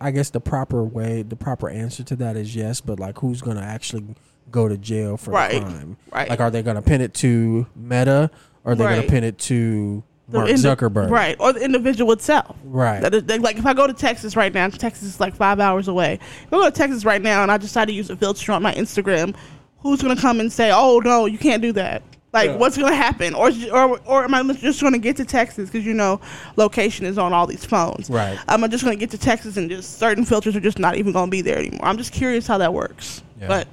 I 0.00 0.10
guess 0.10 0.30
the 0.30 0.40
proper 0.40 0.82
way, 0.82 1.22
the 1.22 1.36
proper 1.36 1.68
answer 1.68 2.02
to 2.04 2.16
that 2.16 2.36
is 2.36 2.56
yes. 2.56 2.80
But 2.80 2.98
like, 2.98 3.18
who's 3.18 3.42
gonna 3.42 3.60
actually 3.62 4.04
go 4.50 4.68
to 4.68 4.76
jail 4.78 5.16
for 5.16 5.30
Right. 5.32 5.60
crime? 5.62 5.96
Right. 6.12 6.28
Like, 6.28 6.40
are 6.40 6.50
they 6.50 6.62
gonna 6.62 6.82
pin 6.82 7.00
it 7.00 7.14
to 7.14 7.66
Meta, 7.76 8.30
or 8.64 8.72
are 8.72 8.74
they 8.74 8.84
Right. 8.84 8.96
gonna 8.96 9.08
pin 9.08 9.24
it 9.24 9.38
to 9.38 10.02
Mark 10.32 10.48
indi- 10.48 10.62
Zuckerberg? 10.62 11.10
Right. 11.10 11.36
Or 11.40 11.52
the 11.52 11.60
individual 11.64 12.12
itself. 12.12 12.56
Right. 12.64 13.00
That 13.00 13.14
is, 13.14 13.24
that- 13.24 13.40
like 13.42 13.56
if 13.58 13.66
I 13.66 13.74
go 13.74 13.86
to 13.86 13.92
Texas 13.92 14.36
right 14.36 14.52
now, 14.52 14.68
Texas 14.68 15.04
is 15.08 15.20
like 15.20 15.34
five 15.34 15.60
hours 15.60 15.88
away. 15.88 16.14
If 16.42 16.46
I 16.52 16.56
go 16.56 16.64
to 16.64 16.70
Texas 16.70 17.04
right 17.04 17.20
now 17.22 17.42
and 17.42 17.50
I 17.50 17.56
decide 17.58 17.86
to 17.86 17.92
use 17.92 18.10
a 18.10 18.16
filter 18.16 18.52
on 18.52 18.62
my 18.62 18.74
Instagram, 18.74 19.34
who's 19.80 20.02
gonna 20.02 20.16
come 20.20 20.40
and 20.40 20.52
say, 20.52 20.70
"Oh 20.72 20.98
no, 21.00 21.26
you 21.26 21.38
can't 21.38 21.62
do 21.62 21.72
that"? 21.72 22.02
Like, 22.32 22.50
Yeah. 22.50 22.56
what's 22.58 22.76
gonna 22.78 22.94
happen? 22.94 23.34
Or 23.34 23.50
or 23.72 23.98
or 24.06 24.22
am 24.24 24.34
I 24.34 24.42
just 24.52 24.80
gonna 24.80 24.98
get 24.98 25.16
to 25.16 25.24
Texas 25.24 25.68
because 25.68 25.84
you 25.84 25.94
know 25.94 26.20
location 26.56 27.04
is 27.06 27.18
on 27.18 27.32
all 27.32 27.46
these 27.46 27.64
phones? 27.64 28.08
Right. 28.08 28.38
Am 28.46 28.62
I 28.62 28.68
just 28.68 28.84
gonna 28.84 28.94
get 28.96 29.10
to 29.10 29.18
Texas 29.18 29.56
and 29.56 29.68
just 29.68 29.98
certain 29.98 30.24
filters 30.24 30.54
are 30.54 30.60
just 30.60 30.78
not 30.78 30.96
even 30.96 31.12
gonna 31.12 31.30
be 31.30 31.40
there 31.42 31.58
anymore? 31.58 31.80
I'm 31.84 31.96
just 31.98 32.12
curious 32.12 32.46
how 32.46 32.58
that 32.58 32.72
works. 32.72 33.22
Yeah. 33.40 33.48
But 33.48 33.68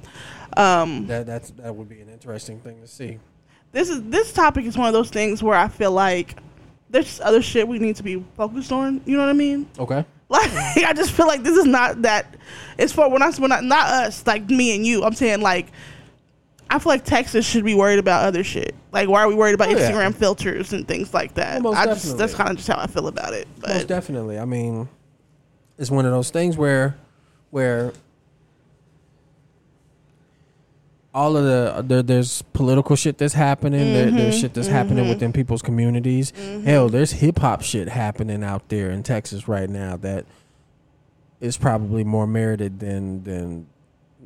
um, 0.56 1.06
That 1.06 1.26
that's 1.26 1.50
that 1.52 1.74
would 1.76 1.88
be 1.88 2.00
an 2.00 2.08
interesting 2.08 2.58
thing 2.60 2.80
to 2.80 2.88
see. 2.88 3.18
This 3.72 3.88
is 3.90 4.02
this 4.04 4.32
topic 4.32 4.64
is 4.64 4.76
one 4.76 4.86
of 4.88 4.92
those 4.92 5.10
things 5.10 5.42
where 5.42 5.56
I 5.56 5.68
feel 5.68 5.92
like 5.92 6.36
there's 6.90 7.20
other 7.20 7.42
shit 7.42 7.68
we 7.68 7.78
need 7.78 7.96
to 7.96 8.02
be 8.02 8.24
focused 8.36 8.72
on. 8.72 9.00
You 9.04 9.16
know 9.16 9.22
what 9.24 9.30
I 9.30 9.34
mean? 9.34 9.68
Okay. 9.78 10.04
Like 10.30 10.50
I 10.52 10.92
just 10.92 11.12
feel 11.12 11.26
like 11.26 11.42
this 11.42 11.56
is 11.56 11.64
not 11.64 12.02
that. 12.02 12.36
It's 12.76 12.92
for 12.92 13.08
when 13.08 13.22
I 13.22 13.30
when 13.32 13.50
I, 13.50 13.60
not 13.60 13.86
us 13.86 14.26
like 14.26 14.50
me 14.50 14.76
and 14.76 14.86
you. 14.86 15.02
I'm 15.02 15.14
saying 15.14 15.40
like 15.40 15.68
I 16.68 16.78
feel 16.78 16.90
like 16.90 17.06
Texas 17.06 17.46
should 17.46 17.64
be 17.64 17.74
worried 17.74 17.98
about 17.98 18.26
other 18.26 18.44
shit. 18.44 18.74
Like 18.92 19.08
why 19.08 19.22
are 19.22 19.28
we 19.28 19.34
worried 19.34 19.54
about 19.54 19.68
Oh, 19.68 19.70
yeah. 19.78 19.90
Instagram 19.90 20.14
filters 20.14 20.74
and 20.74 20.86
things 20.86 21.14
like 21.14 21.32
that? 21.34 21.62
Well, 21.62 21.72
most 21.72 21.80
I 21.80 21.86
just 21.86 22.18
that's 22.18 22.34
kind 22.34 22.50
of 22.50 22.56
just 22.56 22.68
how 22.68 22.78
I 22.78 22.86
feel 22.86 23.06
about 23.08 23.32
it. 23.32 23.48
Most 23.66 23.88
definitely. 23.88 24.38
I 24.38 24.44
mean, 24.44 24.90
it's 25.78 25.90
one 25.90 26.04
of 26.04 26.12
those 26.12 26.28
things 26.28 26.58
where 26.58 26.94
where 27.48 27.94
all 31.14 31.36
of 31.36 31.44
the 31.44 31.74
uh, 31.74 31.82
there, 31.82 32.02
there's 32.02 32.42
political 32.52 32.96
shit 32.96 33.18
that's 33.18 33.34
happening. 33.34 33.92
There, 33.92 34.10
there's 34.10 34.34
mm-hmm. 34.34 34.40
shit 34.40 34.54
that's 34.54 34.68
happening 34.68 35.04
mm-hmm. 35.04 35.10
within 35.10 35.32
people's 35.32 35.62
communities. 35.62 36.32
Mm-hmm. 36.32 36.64
Hell, 36.64 36.88
there's 36.88 37.12
hip 37.12 37.38
hop 37.38 37.62
shit 37.62 37.88
happening 37.88 38.44
out 38.44 38.68
there 38.68 38.90
in 38.90 39.02
Texas 39.02 39.48
right 39.48 39.68
now 39.68 39.96
that 39.98 40.26
is 41.40 41.56
probably 41.56 42.04
more 42.04 42.26
merited 42.26 42.80
than 42.80 43.24
than 43.24 43.66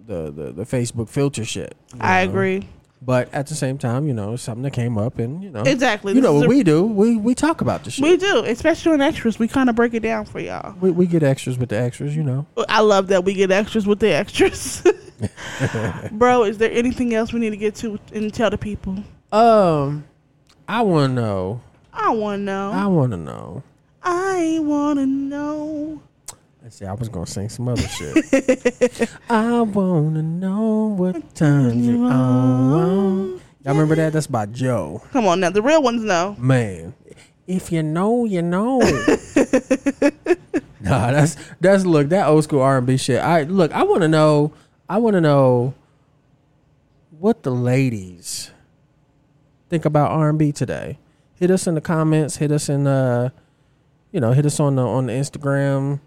the 0.06 0.30
the, 0.30 0.52
the 0.52 0.64
Facebook 0.64 1.08
filter 1.08 1.44
shit. 1.44 1.76
I 2.00 2.24
know? 2.24 2.30
agree. 2.30 2.68
But 3.04 3.34
at 3.34 3.48
the 3.48 3.56
same 3.56 3.78
time, 3.78 4.06
you 4.06 4.14
know, 4.14 4.36
something 4.36 4.62
that 4.62 4.72
came 4.72 4.96
up, 4.96 5.18
and 5.18 5.42
you 5.42 5.50
know, 5.50 5.62
Exactly. 5.62 6.12
You 6.12 6.20
This 6.20 6.24
know 6.24 6.34
what 6.34 6.46
a- 6.46 6.48
we 6.48 6.62
do? 6.62 6.84
We 6.84 7.16
we 7.16 7.34
talk 7.34 7.60
about 7.60 7.82
the 7.82 7.90
shit. 7.90 8.04
We 8.04 8.16
do, 8.16 8.44
especially 8.44 8.92
on 8.92 9.00
extras. 9.00 9.38
We 9.40 9.48
kind 9.48 9.68
of 9.68 9.74
break 9.74 9.94
it 9.94 10.00
down 10.00 10.24
for 10.24 10.38
y'all. 10.38 10.76
We, 10.80 10.92
we 10.92 11.06
get 11.06 11.24
extras 11.24 11.58
with 11.58 11.70
the 11.70 11.78
extras, 11.78 12.14
you 12.14 12.22
know. 12.22 12.46
I 12.68 12.80
love 12.80 13.08
that 13.08 13.24
we 13.24 13.34
get 13.34 13.50
extras 13.50 13.86
with 13.86 13.98
the 13.98 14.12
extras. 14.12 14.84
Bro, 16.12 16.44
is 16.44 16.58
there 16.58 16.70
anything 16.72 17.14
else 17.14 17.32
we 17.32 17.40
need 17.40 17.50
to 17.50 17.56
get 17.56 17.74
to 17.76 17.98
and 18.12 18.32
tell 18.32 18.50
the 18.50 18.58
people? 18.58 19.02
Um, 19.30 20.04
I 20.68 20.82
want 20.82 21.10
to 21.10 21.14
know. 21.14 21.60
I 21.92 22.10
want 22.10 22.40
to 22.40 22.44
know. 22.44 22.70
I 22.72 22.86
want 22.86 23.12
to 23.12 23.16
know. 23.16 23.62
I 24.02 24.58
want 24.60 24.98
to 24.98 25.06
know. 25.06 26.02
Let's 26.62 26.76
see. 26.76 26.86
I 26.86 26.92
was 26.92 27.08
gonna 27.08 27.26
sing 27.26 27.48
some 27.48 27.68
other 27.68 27.82
shit. 27.82 29.10
I 29.28 29.60
want 29.62 30.14
to 30.14 30.22
know 30.22 30.94
what 30.96 31.34
turns 31.34 31.86
you 31.86 32.04
on. 32.04 33.40
Y'all 33.64 33.74
remember 33.74 33.94
that? 33.96 34.12
That's 34.12 34.26
by 34.26 34.46
Joe. 34.46 35.02
Come 35.12 35.26
on 35.26 35.40
now, 35.40 35.50
the 35.50 35.62
real 35.62 35.82
ones 35.82 36.02
know. 36.02 36.36
Man, 36.38 36.94
if 37.46 37.72
you 37.72 37.82
know, 37.82 38.24
you 38.24 38.42
know. 38.42 38.78
nah, 40.80 41.10
that's 41.10 41.36
that's 41.60 41.84
look 41.84 42.08
that 42.08 42.26
old 42.26 42.44
school 42.44 42.60
R 42.60 42.78
and 42.78 42.86
B 42.86 42.96
shit. 42.96 43.20
I 43.20 43.42
look. 43.42 43.72
I 43.72 43.82
want 43.82 44.02
to 44.02 44.08
know. 44.08 44.52
I 44.92 44.98
want 44.98 45.14
to 45.14 45.22
know 45.22 45.72
what 47.18 47.44
the 47.44 47.50
ladies 47.50 48.50
think 49.70 49.86
about 49.86 50.10
R 50.10 50.28
and 50.28 50.38
B 50.38 50.52
today. 50.52 50.98
Hit 51.34 51.50
us 51.50 51.66
in 51.66 51.74
the 51.74 51.80
comments. 51.80 52.36
Hit 52.36 52.52
us 52.52 52.68
in 52.68 52.86
uh 52.86 53.30
you 54.10 54.20
know, 54.20 54.32
hit 54.32 54.44
us 54.44 54.60
on 54.60 54.76
the 54.76 54.82
on 54.82 55.06
the 55.06 55.14
Instagram 55.14 56.00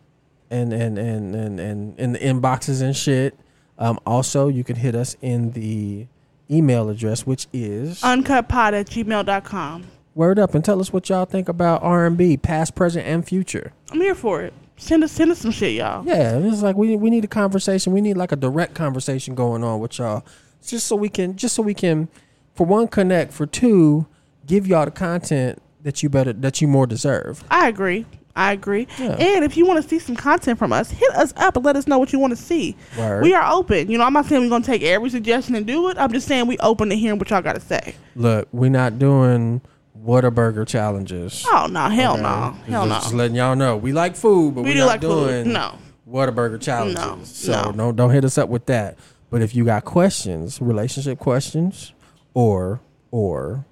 and 0.51 0.71
and 0.71 0.99
and 0.99 1.33
and 1.33 1.59
and 1.59 1.99
in 1.99 2.11
the 2.11 2.19
inboxes 2.19 2.83
and 2.83 2.95
shit. 2.95 3.35
Um, 3.79 3.99
also, 4.05 4.49
you 4.49 4.63
can 4.63 4.75
hit 4.75 4.93
us 4.93 5.17
in 5.19 5.53
the 5.53 6.05
email 6.51 6.87
address, 6.87 7.25
which 7.25 7.47
is 7.51 8.01
Uncutpod 8.01 8.73
at 8.73 8.85
gmail.com. 8.85 9.87
word 10.13 10.37
up 10.37 10.53
and 10.53 10.63
tell 10.63 10.79
us 10.79 10.93
what 10.93 11.09
y'all 11.09 11.25
think 11.25 11.49
about 11.49 11.81
R 11.81 12.05
and 12.05 12.15
B, 12.17 12.37
past, 12.37 12.75
present, 12.75 13.07
and 13.07 13.25
future. 13.27 13.73
I'm 13.89 13.99
here 13.99 14.13
for 14.13 14.43
it. 14.43 14.53
Send 14.77 15.03
us 15.03 15.11
send 15.11 15.31
us 15.31 15.39
some 15.39 15.51
shit, 15.51 15.73
y'all. 15.73 16.05
Yeah, 16.05 16.37
it's 16.37 16.61
like 16.61 16.75
we 16.75 16.95
we 16.95 17.09
need 17.09 17.23
a 17.23 17.29
conversation. 17.29 17.93
We 17.93 18.01
need 18.01 18.17
like 18.17 18.31
a 18.31 18.35
direct 18.35 18.73
conversation 18.75 19.33
going 19.35 19.63
on 19.63 19.79
with 19.79 19.97
y'all, 19.99 20.25
just 20.65 20.87
so 20.87 20.95
we 20.95 21.09
can 21.09 21.37
just 21.37 21.55
so 21.55 21.63
we 21.63 21.73
can, 21.73 22.09
for 22.53 22.65
one, 22.65 22.87
connect. 22.87 23.31
For 23.31 23.45
two, 23.45 24.05
give 24.45 24.67
y'all 24.67 24.85
the 24.85 24.91
content 24.91 25.61
that 25.83 26.03
you 26.03 26.09
better 26.09 26.33
that 26.33 26.61
you 26.61 26.67
more 26.67 26.87
deserve. 26.87 27.43
I 27.49 27.69
agree. 27.69 28.05
I 28.35 28.51
agree. 28.51 28.85
Yeah. 28.99 29.15
And 29.15 29.45
if 29.45 29.55
you 29.55 29.65
want 29.65 29.81
to 29.81 29.87
see 29.87 29.97
some 29.97 30.17
content 30.17 30.59
from 30.59 30.73
us, 30.73 30.91
hit 30.91 31.09
us 31.11 31.33
up 31.37 31.55
and 31.55 31.63
let 31.63 31.77
us 31.77 31.87
know 31.87 31.97
what 31.97 32.11
you 32.11 32.19
want 32.19 32.31
to 32.31 32.41
see. 32.41 32.75
Word. 32.97 33.23
We 33.23 33.33
are 33.33 33.49
open. 33.49 33.89
You 33.89 33.97
know, 33.97 34.03
I'm 34.03 34.11
not 34.11 34.25
saying 34.25 34.41
we're 34.41 34.49
gonna 34.49 34.65
take 34.65 34.83
every 34.83 35.09
suggestion 35.09 35.55
and 35.55 35.65
do 35.65 35.87
it. 35.87 35.97
I'm 35.97 36.11
just 36.11 36.27
saying 36.27 36.47
we 36.47 36.57
open 36.57 36.89
to 36.89 36.95
hearing 36.97 37.17
what 37.17 37.29
y'all 37.29 37.41
gotta 37.41 37.61
say. 37.61 37.95
Look, 38.13 38.49
we're 38.51 38.69
not 38.69 38.99
doing 38.99 39.61
Whataburger 40.05 40.67
challenges. 40.67 41.45
Oh 41.47 41.67
no, 41.69 41.89
hell 41.89 42.13
Okay? 42.13 42.21
no. 42.21 42.53
Just- 42.57 42.69
Hell 42.69 42.85
no. 42.85 42.95
Just 42.95 43.13
letting 43.13 43.35
y'all 43.35 43.55
know 43.55 43.77
we 43.77 43.91
like 43.91 44.15
food, 44.15 44.55
but 44.55 44.63
we 44.63 44.71
are 44.71 44.73
do 44.73 44.79
not 44.81 44.85
like 44.87 45.01
doing 45.01 45.45
food. 45.45 45.53
No. 45.53 45.77
Whataburger 46.09 46.61
challenges. 46.61 46.97
No, 47.03 47.19
so 47.23 47.71
no. 47.71 47.71
don't 47.71 47.95
don't 47.95 48.11
hit 48.11 48.23
us 48.23 48.37
up 48.37 48.49
with 48.49 48.67
that. 48.67 48.97
But 49.31 49.41
if 49.41 49.55
you 49.55 49.65
got 49.65 49.83
questions, 49.85 50.61
relationship 50.61 51.17
questions, 51.19 51.93
or 52.35 52.79
or 53.09 53.65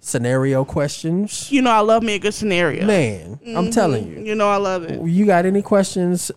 scenario 0.00 0.64
questions, 0.64 1.50
You 1.50 1.62
know 1.62 1.70
I 1.70 1.80
love 1.80 2.02
me 2.02 2.14
a 2.14 2.18
good 2.18 2.34
scenario. 2.34 2.86
man, 2.86 3.40
I'm 3.46 3.48
mm-hmm. 3.64 3.70
telling 3.70 4.06
you, 4.08 4.20
You 4.20 4.34
know 4.34 4.48
I 4.48 4.56
love 4.56 4.84
it. 4.84 5.00
you 5.02 5.26
got 5.26 5.46
any 5.46 5.62
questions 5.62 6.30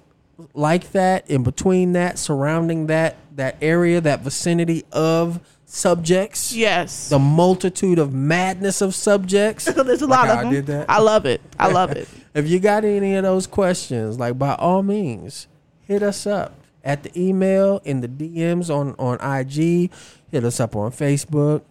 like 0.54 0.92
that 0.94 1.30
in 1.30 1.44
between 1.44 1.92
that, 1.94 2.18
surrounding 2.18 2.88
that 2.88 3.18
that 3.36 3.58
area, 3.62 4.02
that 4.02 4.22
vicinity 4.22 4.86
of 4.92 5.40
subjects, 5.72 6.52
Yes. 6.54 7.10
the 7.10 7.20
multitude 7.20 8.00
of 8.00 8.14
madness 8.14 8.82
of 8.82 8.96
subjects. 8.96 9.66
There's 9.74 10.02
a 10.02 10.08
Like 10.08 10.28
lot 10.28 10.40
of 10.44 10.48
I 10.48 10.52
did 10.52 10.66
that? 10.68 10.90
I 10.90 11.00
love 11.00 11.26
it. 11.26 11.42
I 11.60 11.68
love 11.72 11.92
it. 11.92 12.08
If 12.34 12.48
you 12.50 12.60
got 12.60 12.84
any 12.84 13.16
of 13.16 13.24
those 13.24 13.46
questions, 13.48 14.18
like 14.20 14.38
by 14.40 14.56
all 14.56 14.82
means, 14.84 15.48
hit 15.82 16.02
us 16.04 16.26
up 16.26 16.54
at 16.84 17.04
the 17.04 17.12
email 17.20 17.82
in 17.86 18.02
the 18.02 18.08
DMs 18.08 18.70
on 18.74 18.96
on 18.98 19.16
IG. 19.22 19.92
Hit 20.32 20.44
us 20.44 20.60
up 20.60 20.76
on 20.76 20.92
Facebook. 20.92 21.62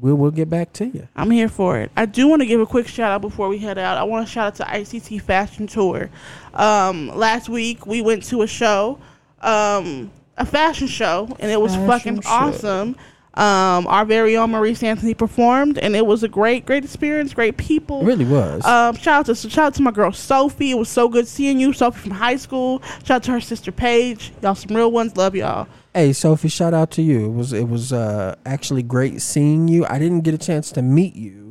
We 0.00 0.12
will 0.12 0.30
get 0.30 0.48
back 0.48 0.72
to 0.74 0.86
you. 0.86 1.08
I'm 1.16 1.30
here 1.32 1.48
for 1.48 1.78
it. 1.78 1.90
I 1.96 2.06
do 2.06 2.28
want 2.28 2.40
to 2.42 2.46
give 2.46 2.60
a 2.60 2.66
quick 2.66 2.86
shout 2.86 3.10
out 3.10 3.20
before 3.20 3.48
we 3.48 3.58
head 3.58 3.78
out. 3.78 3.98
I 3.98 4.04
want 4.04 4.24
to 4.26 4.32
shout 4.32 4.46
out 4.46 4.54
to 4.56 4.62
ICT 4.64 5.20
Fashion 5.22 5.66
Tour. 5.66 6.08
Um, 6.54 7.08
last 7.16 7.48
week 7.48 7.84
we 7.86 8.00
went 8.00 8.22
to 8.24 8.42
a 8.42 8.46
show, 8.46 9.00
um, 9.40 10.12
a 10.38 10.46
fashion 10.46 10.86
show, 10.86 11.28
and 11.40 11.50
it 11.50 11.60
was 11.60 11.74
Fashion 11.74 12.16
fucking 12.16 12.20
show. 12.22 12.28
awesome. 12.30 12.96
Um, 13.34 13.86
our 13.86 14.04
very 14.04 14.36
own 14.36 14.50
Maurice 14.50 14.82
Anthony 14.82 15.14
performed, 15.14 15.78
and 15.78 15.94
it 15.94 16.04
was 16.04 16.24
a 16.24 16.28
great, 16.28 16.66
great 16.66 16.82
experience. 16.82 17.32
Great 17.32 17.56
people. 17.56 18.00
It 18.00 18.06
really 18.06 18.24
was. 18.24 18.64
Um, 18.64 18.96
shout 18.96 19.20
out 19.20 19.26
to 19.26 19.34
shout 19.36 19.58
out 19.66 19.74
to 19.74 19.82
my 19.82 19.92
girl 19.92 20.10
Sophie. 20.10 20.72
It 20.72 20.78
was 20.78 20.88
so 20.88 21.08
good 21.08 21.28
seeing 21.28 21.60
you, 21.60 21.72
Sophie 21.72 22.00
from 22.00 22.10
high 22.12 22.34
school. 22.36 22.82
Shout 23.04 23.10
out 23.16 23.22
to 23.24 23.32
her 23.32 23.40
sister 23.40 23.70
Paige. 23.70 24.32
Y'all 24.42 24.56
some 24.56 24.74
real 24.76 24.90
ones. 24.90 25.16
Love 25.16 25.36
y'all. 25.36 25.68
hey, 25.94 26.12
Sophie, 26.12 26.48
shout 26.48 26.74
out 26.74 26.90
to 26.92 27.02
you. 27.02 27.26
It 27.26 27.32
was 27.34 27.52
it 27.52 27.68
was 27.68 27.92
uh, 27.92 28.34
actually 28.44 28.82
great 28.82 29.20
seeing 29.22 29.68
you. 29.68 29.86
I 29.86 30.00
didn't 30.00 30.22
get 30.22 30.34
a 30.34 30.38
chance 30.38 30.72
to 30.72 30.82
meet 30.82 31.14
you, 31.14 31.47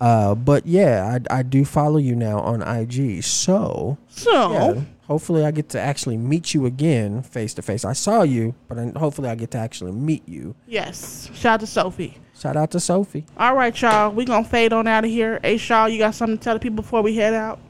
uh, 0.00 0.34
but 0.34 0.66
yeah, 0.66 1.18
I, 1.30 1.38
I 1.38 1.42
do 1.42 1.64
follow 1.64 1.98
you 1.98 2.14
now 2.16 2.40
on 2.40 2.62
IG. 2.62 3.22
So 3.22 3.98
So 4.08 4.52
yeah, 4.52 4.82
hopefully 5.06 5.44
I 5.44 5.50
get 5.50 5.68
to 5.70 5.80
actually 5.80 6.16
meet 6.16 6.54
you 6.54 6.66
again 6.66 7.22
face 7.22 7.54
to 7.54 7.62
face. 7.62 7.84
I 7.84 7.92
saw 7.92 8.22
you, 8.22 8.54
but 8.68 8.78
I, 8.78 8.92
hopefully 8.98 9.28
I 9.28 9.34
get 9.34 9.50
to 9.52 9.58
actually 9.58 9.92
meet 9.92 10.26
you. 10.28 10.54
yes, 10.66 11.30
shout 11.34 11.54
out 11.54 11.60
to 11.60 11.66
Sophie. 11.66 12.18
Shout 12.38 12.56
out 12.56 12.70
to 12.70 12.80
Sophie. 12.80 13.26
All 13.36 13.54
right, 13.54 13.78
y'all. 13.82 14.12
We 14.12 14.24
gonna 14.24 14.44
fade 14.46 14.72
on 14.72 14.86
out 14.86 15.04
of 15.04 15.10
here. 15.10 15.38
Hey, 15.42 15.58
Shaw, 15.58 15.84
you 15.86 15.98
got 15.98 16.14
something 16.14 16.38
to 16.38 16.42
tell 16.42 16.54
the 16.54 16.60
people 16.60 16.76
before 16.76 17.02
we 17.02 17.14
head 17.16 17.34
out? 17.34 17.60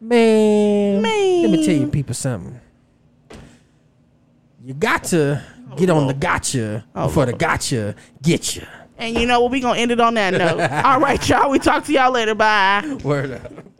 Man, 0.00 1.02
Man. 1.02 1.42
let 1.42 1.50
me 1.52 1.64
tell 1.64 1.74
you 1.74 1.86
people 1.86 2.14
something. 2.14 2.60
You 4.64 4.74
got 4.74 5.04
to 5.04 5.42
get 5.76 5.90
on 5.90 6.06
the 6.08 6.14
gotcha 6.14 6.84
Oh, 6.94 7.06
before 7.06 7.26
the 7.26 7.32
gotcha 7.32 7.94
get 8.22 8.56
you. 8.56 8.62
And 8.98 9.16
you 9.18 9.26
know 9.26 9.40
what? 9.40 9.52
We 9.52 9.60
gonna 9.60 9.78
end 9.78 9.92
it 9.92 10.00
on 10.00 10.14
that 10.14 10.34
note. 10.34 10.60
All 10.84 11.00
right, 11.00 11.26
y'all. 11.28 11.50
We 11.50 11.58
talk 11.58 11.84
to 11.84 11.92
y'all 11.92 12.10
later. 12.12 12.34
Bye. 12.34 12.98
Word 13.04 13.30
up. 13.32 13.68